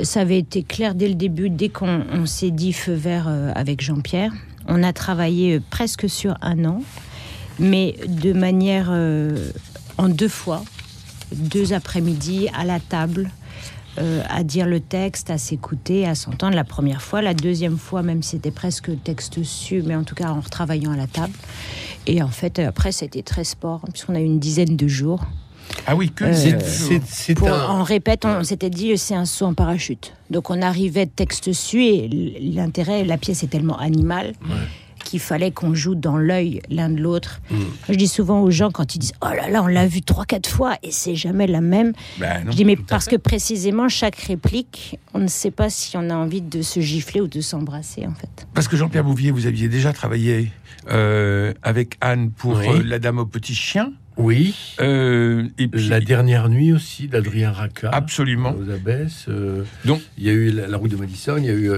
ça 0.05 0.21
avait 0.21 0.39
été 0.39 0.63
clair 0.63 0.95
dès 0.95 1.09
le 1.09 1.15
début, 1.17 1.51
dès 1.51 1.69
qu'on 1.69 2.05
on 2.13 2.27
s'est 2.27 2.53
dit 2.53 2.73
feu 2.73 2.95
vert 2.95 3.27
euh, 3.29 3.51
avec 3.57 3.83
Jean-Pierre. 3.83 4.33
On 4.69 4.83
a 4.85 4.93
travaillé 4.93 5.57
euh, 5.57 5.61
presque 5.69 6.09
sur 6.09 6.37
un 6.43 6.65
an, 6.65 6.83
mais 7.59 7.95
de 8.07 8.33
manière 8.33 8.89
euh, 8.91 9.51
en 9.99 10.09
deux 10.09 10.29
fois, 10.29 10.63
deux 11.35 11.73
après-midi 11.73 12.49
à 12.57 12.65
la 12.65 12.81
table. 12.81 13.31
euh, 14.01 14.23
à 14.31 14.45
dire 14.45 14.67
le 14.67 14.79
texte, 14.79 15.29
à 15.29 15.39
s'écouter, 15.39 16.07
à 16.07 16.15
s'entendre 16.15 16.55
la 16.55 16.63
première 16.63 17.03
fois. 17.03 17.21
La 17.21 17.35
deuxième 17.35 17.77
fois, 17.77 18.05
même 18.05 18.23
si 18.23 18.31
c'était 18.31 18.53
presque 18.53 18.91
texte 19.03 19.43
su, 19.43 19.83
mais 19.85 19.97
en 19.97 20.05
tout 20.05 20.15
cas 20.15 20.29
en 20.29 20.39
retravaillant 20.41 20.93
à 20.93 20.97
la 20.97 21.09
table. 21.09 21.33
Et 22.07 22.23
en 22.23 22.29
fait, 22.29 22.61
après, 22.61 22.93
c'était 22.93 23.23
très 23.23 23.43
sport, 23.43 23.81
puisqu'on 23.93 24.15
a 24.15 24.21
eu 24.21 24.25
une 24.25 24.39
dizaine 24.39 24.77
de 24.77 24.87
jours. 24.87 25.25
Ah 25.85 25.97
oui, 25.97 26.11
que 26.13 26.27
Euh, 26.27 26.33
c'est- 26.33 26.61
C'est- 26.65 27.03
c'est 27.09 27.35
Pour, 27.35 27.49
un- 27.49 27.71
En 27.71 27.83
répète, 27.83 28.25
on 28.25 28.45
s'était 28.45 28.71
dit 28.71 28.97
c'est 28.97 29.17
un 29.17 29.25
saut 29.25 29.47
en 29.47 29.55
parachute. 29.55 30.13
Donc 30.31 30.49
on 30.51 30.63
arrivait 30.63 31.07
texte 31.07 31.53
su 31.53 31.83
et 31.85 32.09
l'intérêt, 32.55 33.03
la 33.05 33.19
pièce 33.19 33.43
est 33.43 33.49
tellement 33.49 33.79
animale 33.79 34.33
qu'il 35.05 35.21
fallait 35.21 35.51
qu'on 35.51 35.75
joue 35.75 35.95
dans 35.95 36.17
l'œil 36.17 36.61
l'un 36.71 36.89
de 36.91 37.01
l'autre. 37.01 37.41
Mm. 37.51 37.57
Je 37.89 37.95
dis 37.95 38.09
souvent 38.09 38.41
aux 38.43 38.51
gens 38.51 38.71
quand 38.71 38.95
ils 38.95 38.99
disent 38.99 39.13
oh 39.23 39.29
là 39.35 39.49
là 39.49 39.63
on 39.63 39.67
l'a 39.67 39.87
vu 39.87 40.03
trois 40.03 40.25
quatre 40.25 40.49
fois 40.49 40.77
et 40.83 40.91
c'est 40.91 41.15
jamais 41.17 41.47
la 41.47 41.61
même. 41.61 41.93
Ben 42.19 42.45
non, 42.45 42.51
je 42.53 42.57
dis 42.57 42.65
mais 42.65 42.77
parce 42.77 43.07
que 43.07 43.17
précisément 43.17 43.89
chaque 43.89 44.17
réplique, 44.17 44.99
on 45.15 45.19
ne 45.21 45.27
sait 45.29 45.51
pas 45.51 45.71
si 45.71 45.97
on 45.97 46.11
a 46.11 46.15
envie 46.15 46.43
de 46.43 46.63
se 46.63 46.81
gifler 46.81 47.21
ou 47.21 47.29
de 47.29 47.41
s'embrasser 47.41 48.07
en 48.07 48.15
fait. 48.15 48.47
Parce 48.55 48.69
que 48.69 48.77
Jean-Pierre 48.77 49.05
Bouvier, 49.05 49.31
vous 49.31 49.47
aviez 49.47 49.69
déjà 49.69 49.93
travaillé 49.93 50.51
euh, 50.91 51.53
avec 51.63 51.97
Anne 52.01 52.31
pour 52.31 52.57
Oui. 52.59 52.67
euh, 52.69 52.83
La 52.85 52.99
Dame 52.99 53.19
au 53.19 53.27
petit 53.27 53.55
chien. 53.55 53.93
Oui. 54.19 54.55
Euh, 54.81 55.45
et 55.59 55.69
puis, 55.69 55.89
La 55.89 56.01
dernière 56.01 56.49
nuit 56.49 56.73
aussi 56.73 57.07
d'Adrien 57.07 57.53
Raca. 57.53 57.89
absolument. 57.91 58.53
Aux 58.59 58.69
Abbesses. 58.71 59.27
euh, 59.29 59.63
Donc- 59.85 60.01
il 60.19 60.25
y 60.25 60.29
a 60.29 60.33
eu 60.33 60.51
la, 60.51 60.67
la 60.67 60.77
route 60.77 60.91
de 60.91 60.97
Madison, 60.97 61.37
il 61.39 61.45
y 61.45 61.49
a 61.49 61.53
eu. 61.53 61.71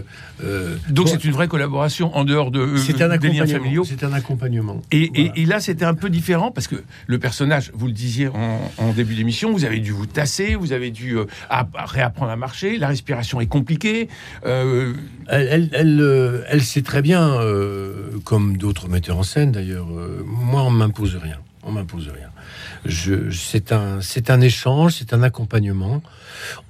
euh, 0.43 0.77
Donc 0.89 1.07
bon, 1.07 1.13
c'est 1.13 1.25
une 1.25 1.33
vraie 1.33 1.49
collaboration 1.49 2.17
en 2.17 2.25
dehors 2.25 2.51
de 2.51 2.77
c'est 2.79 3.03
un 3.03 3.09
des 3.17 3.29
liens 3.29 3.43
accompagnement. 3.43 3.59
familiaux. 3.59 3.85
C'est 3.85 4.05
un 4.05 4.13
accompagnement. 4.15 4.81
Et, 4.91 5.03
et- 5.03 5.11
Voilà. 5.27 5.33
et 5.37 5.45
là, 5.45 5.61
c'était 5.61 5.85
un 5.85 5.93
peu 5.95 6.09
différent 6.09 6.51
parce 6.51 6.67
que 6.67 6.77
le 7.07 7.19
personnage, 7.19 7.71
vous 7.75 7.87
le 7.87 7.93
disiez 7.93 8.29
en, 8.29 8.61
en 8.79 8.93
début 8.93 9.15
d'émission, 9.17 9.53
vous 9.53 9.65
avez 9.67 9.79
dû 9.81 9.91
vous 9.93 10.07
tasser, 10.07 10.55
vous 10.55 10.73
avez 10.73 10.91
dû 10.91 11.17
app- 11.51 11.77
réapprendre 11.77 12.31
à 12.33 12.37
marcher, 12.37 12.79
la 12.79 12.89
respiration 12.89 13.41
est 13.43 13.47
compliquée. 13.49 14.09
Elle, 14.45 14.95
elle, 15.29 15.69
elle, 15.73 16.45
elle 16.49 16.63
sait 16.63 16.83
très 16.83 17.03
bien, 17.03 17.39
comme 18.25 18.57
d'autres 18.57 18.89
metteurs 18.89 19.19
en 19.19 19.23
scène 19.25 19.53
d'ailleurs, 19.53 19.87
moi 20.27 20.63
on 20.63 20.71
m'impose 20.71 21.17
rien. 21.17 21.37
On 21.63 21.73
m'impose 21.73 22.09
rien. 22.09 22.29
Je, 22.87 23.31
c'est 23.31 23.73
un, 23.73 24.01
c'est 24.01 24.31
un 24.31 24.41
échange, 24.41 24.95
c'est 24.95 25.13
un 25.13 25.23
accompagnement. 25.23 26.03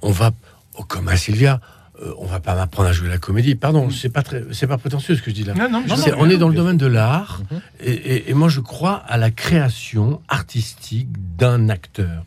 On 0.01 0.11
va, 0.11 0.31
oh, 0.77 0.83
comme 0.83 1.07
à 1.07 1.15
Sylvia, 1.15 1.61
euh, 2.01 2.13
on 2.17 2.25
va 2.25 2.39
pas 2.41 2.55
m'apprendre 2.55 2.89
à 2.89 2.91
jouer 2.93 3.07
la 3.07 3.17
comédie. 3.17 3.55
Pardon, 3.55 3.89
c'est 3.89 4.09
pas 4.09 4.21
très, 4.23 4.43
c'est 4.51 4.67
pas 4.67 4.77
prétentieux 4.77 5.15
ce 5.15 5.21
que 5.21 5.29
je 5.31 5.35
dis 5.35 5.43
là. 5.45 5.53
non, 5.53 5.69
non, 5.69 5.83
je- 5.87 6.11
on 6.17 6.29
est 6.29 6.37
dans 6.37 6.49
le 6.49 6.55
domaine 6.55 6.77
de 6.77 6.87
l'art, 6.87 7.41
Mhm. 7.51 7.61
et, 7.81 7.91
et- 7.91 8.29
et 8.31 8.33
moi 8.33 8.49
je 8.49 8.59
crois 8.59 8.95
à 9.07 9.17
la 9.17 9.31
création 9.31 10.21
artistique 10.27 11.07
d'un 11.37 11.69
acteur, 11.69 12.25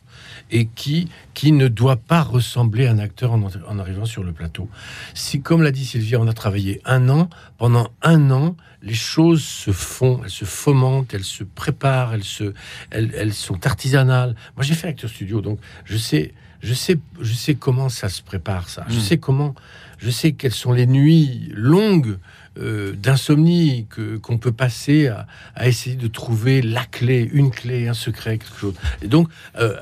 et 0.50 0.66
qui, 0.66 1.08
qui 1.34 1.52
ne 1.52 1.68
doit 1.68 1.96
pas 1.96 2.22
ressembler 2.22 2.86
à 2.86 2.92
un 2.92 2.98
acteur 2.98 3.32
en, 3.32 3.42
en 3.68 3.78
arrivant 3.78 4.04
sur 4.06 4.22
le 4.24 4.32
plateau. 4.32 4.68
Si, 5.12 5.40
comme 5.42 5.62
l'a 5.62 5.70
dit 5.72 5.84
Sylvia, 5.84 6.18
on 6.20 6.28
a 6.28 6.32
travaillé 6.32 6.80
un 6.84 7.08
an, 7.08 7.28
pendant 7.58 7.88
un 8.02 8.30
an, 8.30 8.56
les 8.84 8.94
choses 8.94 9.42
se 9.42 9.72
font, 9.72 10.20
elles 10.24 10.30
se 10.30 10.44
fomentent, 10.44 11.12
elles 11.14 11.24
se 11.24 11.42
préparent, 11.44 12.14
elles, 12.14 12.24
se, 12.24 12.52
elles, 12.90 13.12
elles 13.16 13.32
sont 13.34 13.66
artisanales. 13.66 14.34
Moi 14.56 14.64
j'ai 14.64 14.74
fait 14.74 14.88
acteur 14.88 15.10
studio, 15.10 15.40
donc 15.40 15.58
je 15.84 15.96
sais, 15.96 16.34
je 16.62 16.74
sais, 16.74 16.98
je 17.20 17.32
sais 17.34 17.54
comment 17.54 17.88
ça 17.88 18.08
se 18.08 18.22
prépare, 18.22 18.68
ça. 18.68 18.84
Je 18.88 18.96
Mm. 18.96 19.00
sais 19.00 19.18
comment, 19.18 19.54
je 19.98 20.10
sais 20.10 20.32
quelles 20.32 20.52
sont 20.54 20.72
les 20.72 20.86
nuits 20.86 21.50
longues 21.54 22.18
euh, 22.58 22.92
d'insomnie 22.94 23.86
que 23.90 24.16
qu'on 24.18 24.38
peut 24.38 24.52
passer 24.52 25.08
à, 25.08 25.26
à 25.56 25.66
essayer 25.66 25.96
de 25.96 26.06
trouver 26.06 26.62
la 26.62 26.84
clé, 26.84 27.28
une 27.32 27.50
clé, 27.50 27.88
un 27.88 27.94
secret, 27.94 28.38
quelque 28.38 28.58
chose. 28.58 28.74
Et 29.02 29.08
donc, 29.08 29.28
euh, 29.58 29.76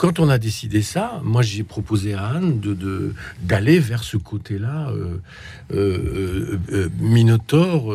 quand 0.00 0.18
on 0.18 0.28
a 0.30 0.38
décidé 0.38 0.80
ça, 0.80 1.20
moi 1.22 1.42
j'ai 1.42 1.62
proposé 1.62 2.14
à 2.14 2.24
Anne 2.28 2.58
de 2.58 3.12
d'aller 3.42 3.78
vers 3.78 4.02
ce 4.02 4.16
côté-là, 4.16 4.88
euh, 4.90 5.18
euh, 5.74 6.88
minotaure, 6.98 7.92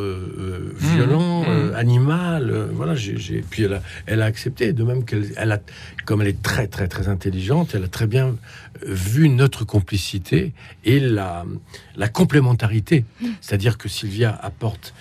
violent, 0.77 1.41
Mmh, 1.45 1.71
mmh. 1.71 1.75
animal. 1.75 2.67
voilà, 2.73 2.93
j'ai, 2.95 3.41
puis 3.49 3.63
elle 3.63 3.73
a, 3.73 3.81
elle 4.05 4.21
a 4.21 4.25
accepté. 4.25 4.71
De 4.73 4.83
même 4.83 5.03
qu'elle, 5.03 5.31
elle 5.35 5.51
a, 5.51 5.59
comme 6.05 6.21
elle 6.21 6.27
est 6.27 6.41
très 6.41 6.67
très 6.67 6.87
très 6.87 7.07
intelligente, 7.07 7.73
elle 7.75 7.83
a 7.85 7.87
très 7.87 8.07
bien 8.07 8.35
vu 8.85 9.27
notre 9.29 9.63
complicité 9.65 10.53
et 10.83 10.99
la 10.99 11.45
la 11.95 12.07
complémentarité. 12.07 13.03
C'est-à-dire 13.41 13.77
que 13.79 13.89
Sylvia 13.89 14.37
apporte 14.49 14.93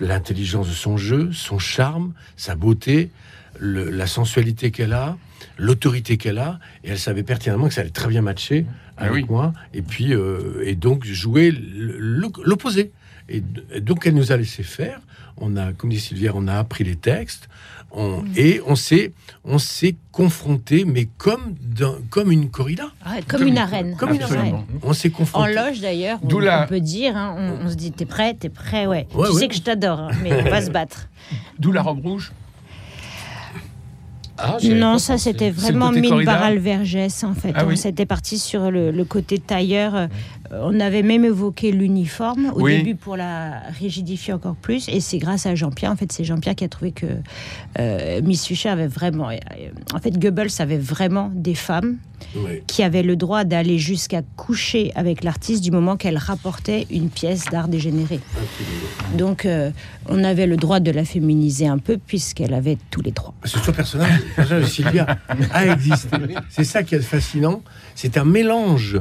l'intelligence 0.00 0.68
de 0.68 0.74
son 0.74 0.96
jeu, 0.96 1.30
son 1.32 1.58
charme, 1.58 2.12
sa 2.36 2.54
beauté, 2.54 3.10
le- 3.58 3.90
la 3.90 4.06
sensualité 4.06 4.70
qu'elle 4.70 4.92
a, 4.92 5.16
l'autorité 5.60 6.16
qu'elle 6.16 6.38
a, 6.38 6.58
et 6.84 6.88
elle 6.90 6.98
savait 6.98 7.22
pertinemment 7.22 7.68
que 7.68 7.74
ça 7.74 7.82
allait 7.82 7.90
très 7.90 8.08
bien 8.08 8.22
matcher 8.22 8.66
Ah 8.96 9.04
avec 9.04 9.14
oui. 9.14 9.26
moi, 9.28 9.52
et 9.74 9.82
puis 9.82 10.14
euh, 10.14 10.62
et 10.64 10.74
donc 10.74 11.04
jouer 11.04 11.52
l'opposé. 11.52 12.92
Et, 13.28 13.42
donc 13.80 14.06
elle 14.06 14.14
nous 14.14 14.32
a 14.32 14.36
laissé 14.36 14.62
faire. 14.62 15.00
On 15.42 15.56
a, 15.56 15.72
comme 15.72 15.90
dit 15.90 16.00
Sylvia, 16.00 16.32
on 16.34 16.48
a 16.48 16.54
appris 16.58 16.84
les 16.84 16.96
textes, 16.96 17.48
on, 17.92 18.24
et 18.36 18.60
on 18.66 18.74
s'est 18.76 19.12
on 19.44 19.58
s'est 19.58 19.96
confronté, 20.12 20.84
mais 20.84 21.08
comme 21.16 21.54
dans- 21.62 21.96
comme 22.10 22.30
une 22.30 22.50
corrida, 22.50 22.90
Ouais, 23.06 23.22
comme 23.26 23.46
une 23.46 23.56
arène. 23.58 23.96
comme 23.96 24.12
une 24.14 24.22
arène. 24.22 24.64
On 24.82 24.92
s'est 24.92 25.08
En 25.14 25.16
confronté. 25.18 25.54
loge 25.54 25.80
d'ailleurs, 25.80 26.18
on, 26.22 26.28
D'où 26.28 26.40
la- 26.40 26.64
on 26.64 26.66
peut 26.68 26.80
dire, 26.80 27.16
hein, 27.16 27.34
on, 27.38 27.66
on 27.66 27.70
se 27.70 27.74
dit 27.76 27.90
t'es 27.92 28.04
prêt, 28.06 28.34
t'es 28.34 28.48
prêt, 28.50 28.86
ouais. 28.86 29.06
Ouais, 29.14 29.28
tu 29.28 29.34
ouais. 29.34 29.40
sais 29.40 29.48
que 29.48 29.54
je 29.54 29.62
t'adore, 29.62 30.00
hein, 30.00 30.10
mais 30.22 30.32
on 30.44 30.50
va 30.50 30.60
se 30.66 30.70
battre. 30.70 31.08
D'où 31.58 31.72
la 31.72 31.82
robe 31.82 32.00
rouge. 32.04 32.32
Ah, 34.42 34.56
Non, 34.62 34.98
ça 34.98 35.18
c'était 35.18 35.50
vraiment 35.50 35.90
mine 35.92 36.24
Barral 36.24 36.58
Vergès 36.58 37.24
en 37.24 37.34
fait. 37.34 37.52
Ah 37.54 37.64
on 37.66 37.76
s'était 37.76 38.06
parti 38.06 38.38
sur 38.38 38.70
le, 38.70 38.90
le 38.90 39.04
côté 39.04 39.38
tailleur. 39.38 39.94
Euh, 39.94 40.06
On 40.52 40.80
avait 40.80 41.02
même 41.02 41.24
évoqué 41.24 41.70
l'uniforme 41.70 42.52
au 42.54 42.62
Oui. 42.62 42.78
début 42.78 42.96
pour 42.96 43.16
la 43.16 43.60
rigidifier 43.78 44.32
encore 44.32 44.56
plus. 44.56 44.88
Et 44.88 44.98
c'est 45.00 45.18
grâce 45.18 45.46
à 45.46 45.54
Jean-Pierre. 45.54 45.92
En 45.92 45.96
fait, 45.96 46.10
c'est 46.10 46.24
Jean-Pierre 46.24 46.56
qui 46.56 46.64
a 46.64 46.68
trouvé 46.68 46.90
que 46.90 47.06
euh, 47.78 48.20
Miss 48.22 48.46
Fischer 48.46 48.68
avait 48.70 48.88
vraiment. 48.88 49.28
euh, 49.30 49.36
en 49.94 49.98
fait, 50.00 50.18
Goebbels 50.18 50.50
avait 50.58 50.78
vraiment 50.78 51.30
des 51.34 51.54
femmes 51.54 51.98
Qui 52.66 52.82
avaient 52.82 53.02
le 53.02 53.16
droit 53.16 53.44
d'aller 53.44 53.78
jusqu'à 53.78 54.22
coucher 54.36 54.92
avec 54.94 55.24
l'artiste 55.24 55.62
du 55.62 55.70
moment 55.70 55.96
qu'elle 55.96 56.18
rapportait 56.18 56.86
une 56.90 57.10
pièce 57.10 57.46
d'art 57.46 57.68
dégénéré. 57.68 58.20
Donc, 59.16 59.44
euh, 59.44 59.70
on 60.08 60.24
avait 60.24 60.46
le 60.46 60.56
droit 60.56 60.80
de 60.80 60.90
la 60.90 61.04
féminiser 61.04 61.66
un 61.66 61.78
peu 61.78 61.98
puisqu'elle 61.98 62.54
avait 62.54 62.78
tous 62.90 63.02
les 63.02 63.12
que 63.42 63.48
ce 63.48 63.70
personnage, 63.70 64.20
le 64.20 64.34
personnage 64.34 64.62
de 64.62 64.68
Sylvia 64.68 65.06
a 65.52 65.66
existé. 65.66 66.16
C'est 66.48 66.64
ça 66.64 66.82
qui 66.82 66.94
est 66.94 67.00
fascinant. 67.00 67.62
C'est 67.94 68.16
un 68.16 68.24
mélange. 68.24 69.00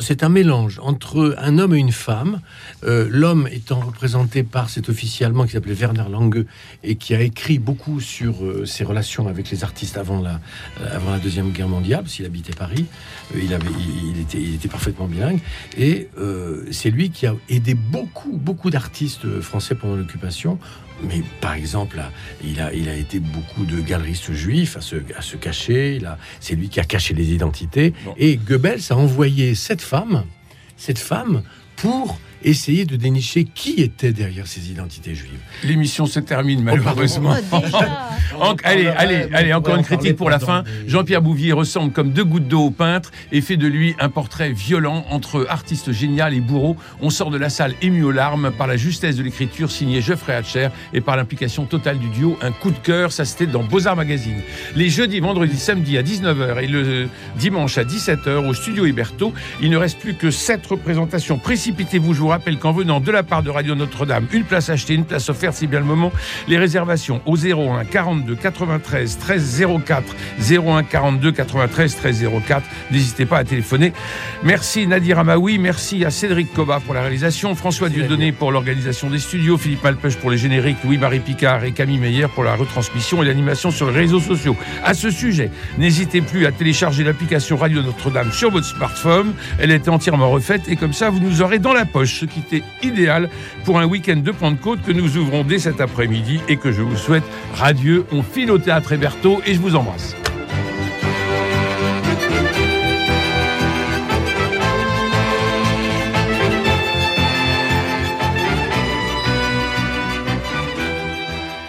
C'est 0.00 0.22
un 0.22 0.28
mélange 0.28 0.80
entre 0.82 1.34
un 1.38 1.58
homme 1.58 1.74
et 1.74 1.78
une 1.78 1.92
femme, 1.92 2.40
euh, 2.84 3.08
l'homme 3.10 3.48
étant 3.50 3.80
représenté 3.80 4.42
par 4.42 4.70
cet 4.70 4.88
officier 4.88 5.26
allemand 5.26 5.44
qui 5.44 5.52
s'appelait 5.52 5.74
Werner 5.74 6.04
Lange 6.10 6.44
et 6.84 6.96
qui 6.96 7.14
a 7.14 7.20
écrit 7.20 7.58
beaucoup 7.58 8.00
sur 8.00 8.44
euh, 8.44 8.64
ses 8.64 8.84
relations 8.84 9.28
avec 9.28 9.50
les 9.50 9.64
artistes 9.64 9.98
avant 9.98 10.20
la, 10.20 10.40
euh, 10.80 10.96
avant 10.96 11.10
la 11.10 11.18
Deuxième 11.18 11.50
Guerre 11.50 11.68
mondiale, 11.68 12.02
parce 12.02 12.14
qu'il 12.14 12.26
habitait 12.26 12.54
Paris, 12.54 12.86
il, 13.34 13.52
avait, 13.52 13.66
il, 14.14 14.20
était, 14.20 14.40
il 14.40 14.54
était 14.54 14.68
parfaitement 14.68 15.06
bilingue, 15.06 15.40
et 15.76 16.08
c'est 16.70 16.90
lui 16.90 17.10
qui 17.10 17.26
a 17.26 17.34
aidé 17.48 17.74
beaucoup, 17.74 18.32
beaucoup 18.32 18.70
d'artistes 18.70 19.40
français 19.40 19.74
pendant 19.74 19.96
l'occupation. 19.96 20.58
Mais 21.02 21.22
par 21.40 21.54
exemple, 21.54 22.00
il 22.44 22.60
a, 22.60 22.72
il 22.72 22.88
a 22.88 22.94
été 22.94 23.20
beaucoup 23.20 23.64
de 23.64 23.80
galeristes 23.80 24.32
juifs 24.32 24.76
à 24.76 24.80
se, 24.80 24.96
à 25.16 25.22
se 25.22 25.36
cacher. 25.36 26.00
C'est 26.40 26.54
lui 26.54 26.68
qui 26.68 26.80
a 26.80 26.84
caché 26.84 27.14
les 27.14 27.32
identités. 27.32 27.92
Bon. 28.04 28.14
Et 28.16 28.36
Goebbels 28.36 28.80
a 28.90 28.96
envoyé 28.96 29.54
cette 29.54 29.82
femme, 29.82 30.24
cette 30.76 30.98
femme, 30.98 31.42
pour 31.76 32.18
essayer 32.44 32.84
de 32.84 32.96
dénicher 32.96 33.44
qui 33.44 33.80
était 33.82 34.12
derrière 34.12 34.46
ces 34.46 34.70
identités 34.70 35.14
juives. 35.14 35.40
L'émission 35.64 36.06
se 36.06 36.20
termine 36.20 36.62
malheureusement. 36.62 37.34
Oh, 37.52 37.58
déjà. 37.64 38.08
En- 38.40 38.54
allez, 38.62 38.86
allez, 38.86 39.26
allez, 39.32 39.52
encore 39.52 39.76
une 39.76 39.82
critique 39.82 40.14
pour 40.16 40.30
la 40.30 40.38
fin. 40.38 40.62
Jean-Pierre 40.86 41.22
Bouvier 41.22 41.52
ressemble 41.52 41.92
comme 41.92 42.12
deux 42.12 42.24
gouttes 42.24 42.46
d'eau 42.46 42.66
au 42.66 42.70
peintre 42.70 43.10
et 43.32 43.40
fait 43.40 43.56
de 43.56 43.66
lui 43.66 43.96
un 43.98 44.10
portrait 44.10 44.52
violent 44.52 45.04
entre 45.10 45.46
artiste 45.48 45.92
génial 45.92 46.34
et 46.34 46.40
bourreau. 46.40 46.76
On 47.00 47.10
sort 47.10 47.30
de 47.30 47.38
la 47.38 47.48
salle 47.48 47.74
ému 47.82 48.04
aux 48.04 48.12
larmes 48.12 48.52
par 48.56 48.66
la 48.66 48.76
justesse 48.76 49.16
de 49.16 49.22
l'écriture 49.22 49.70
signée 49.70 50.00
Geoffrey 50.02 50.34
Hatcher 50.34 50.68
et 50.92 51.00
par 51.00 51.16
l'implication 51.16 51.64
totale 51.64 51.98
du 51.98 52.08
duo. 52.10 52.38
Un 52.42 52.52
coup 52.52 52.70
de 52.70 52.78
cœur, 52.78 53.12
ça 53.12 53.24
c'était 53.24 53.46
dans 53.46 53.64
Beaux-Arts 53.64 53.96
Magazine. 53.96 54.40
Les 54.76 54.88
jeudis, 54.90 55.20
vendredis, 55.20 55.58
samedis 55.58 55.98
à 55.98 56.02
19h 56.02 56.62
et 56.62 56.66
le 56.68 57.08
dimanche 57.38 57.78
à 57.78 57.84
17h 57.84 58.46
au 58.46 58.54
studio 58.54 58.84
Héberto. 58.86 59.32
Il 59.60 59.70
ne 59.70 59.76
reste 59.76 59.98
plus 59.98 60.14
que 60.14 60.30
sept 60.30 60.64
représentations. 60.66 61.38
Précipitez-vous, 61.38 62.14
je 62.14 62.22
vous 62.28 62.32
rappelle 62.32 62.58
qu'en 62.58 62.72
venant 62.72 63.00
de 63.00 63.10
la 63.10 63.22
part 63.22 63.42
de 63.42 63.48
Radio 63.48 63.74
Notre-Dame, 63.74 64.26
une 64.34 64.44
place 64.44 64.68
achetée, 64.68 64.92
une 64.92 65.06
place 65.06 65.30
offerte, 65.30 65.54
c'est 65.54 65.66
bien 65.66 65.78
le 65.78 65.86
moment. 65.86 66.12
Les 66.46 66.58
réservations 66.58 67.22
au 67.24 67.38
01 67.38 67.86
42 67.86 68.34
93 68.34 69.16
13 69.16 69.64
04 69.86 70.14
01 70.38 70.82
42 70.82 71.32
93 71.32 71.96
13 71.96 72.26
04. 72.46 72.62
N'hésitez 72.90 73.24
pas 73.24 73.38
à 73.38 73.44
téléphoner. 73.44 73.94
Merci 74.44 74.86
Nadir 74.86 75.18
Amaoui, 75.18 75.56
merci 75.56 76.04
à 76.04 76.10
Cédric 76.10 76.52
Coba 76.52 76.80
pour 76.80 76.92
la 76.92 77.00
réalisation, 77.00 77.54
François 77.54 77.88
Dieudonné 77.88 78.32
pour 78.32 78.52
l'organisation 78.52 79.08
des 79.08 79.20
studios, 79.20 79.56
Philippe 79.56 79.82
Malpeuch 79.82 80.16
pour 80.16 80.30
les 80.30 80.36
génériques, 80.36 80.84
Louis-Marie 80.84 81.20
Picard 81.20 81.64
et 81.64 81.72
Camille 81.72 81.96
Meyer 81.96 82.26
pour 82.34 82.44
la 82.44 82.56
retransmission 82.56 83.22
et 83.22 83.26
l'animation 83.26 83.70
sur 83.70 83.90
les 83.90 83.96
réseaux 83.96 84.20
sociaux. 84.20 84.54
À 84.84 84.92
ce 84.92 85.10
sujet, 85.10 85.50
n'hésitez 85.78 86.20
plus 86.20 86.44
à 86.44 86.52
télécharger 86.52 87.04
l'application 87.04 87.56
Radio 87.56 87.80
Notre-Dame 87.80 88.32
sur 88.32 88.50
votre 88.50 88.66
smartphone. 88.66 89.32
Elle 89.58 89.70
est 89.70 89.88
entièrement 89.88 90.28
refaite 90.28 90.68
et 90.68 90.76
comme 90.76 90.92
ça, 90.92 91.08
vous 91.08 91.20
nous 91.20 91.40
aurez 91.40 91.58
dans 91.58 91.72
la 91.72 91.86
poche, 91.86 92.17
ce 92.18 92.24
qui 92.24 92.40
était 92.40 92.62
idéal 92.82 93.28
pour 93.64 93.78
un 93.78 93.86
week-end 93.86 94.16
de 94.16 94.32
Pentecôte 94.32 94.82
que 94.82 94.92
nous 94.92 95.16
ouvrons 95.16 95.44
dès 95.44 95.58
cet 95.58 95.80
après-midi 95.80 96.40
et 96.48 96.56
que 96.56 96.72
je 96.72 96.82
vous 96.82 96.96
souhaite 96.96 97.24
radieux. 97.54 98.04
On 98.12 98.22
file 98.22 98.50
au 98.50 98.58
théâtre 98.58 98.92
Héberto 98.92 99.40
et 99.46 99.54
je 99.54 99.60
vous 99.60 99.76
embrasse. 99.76 100.16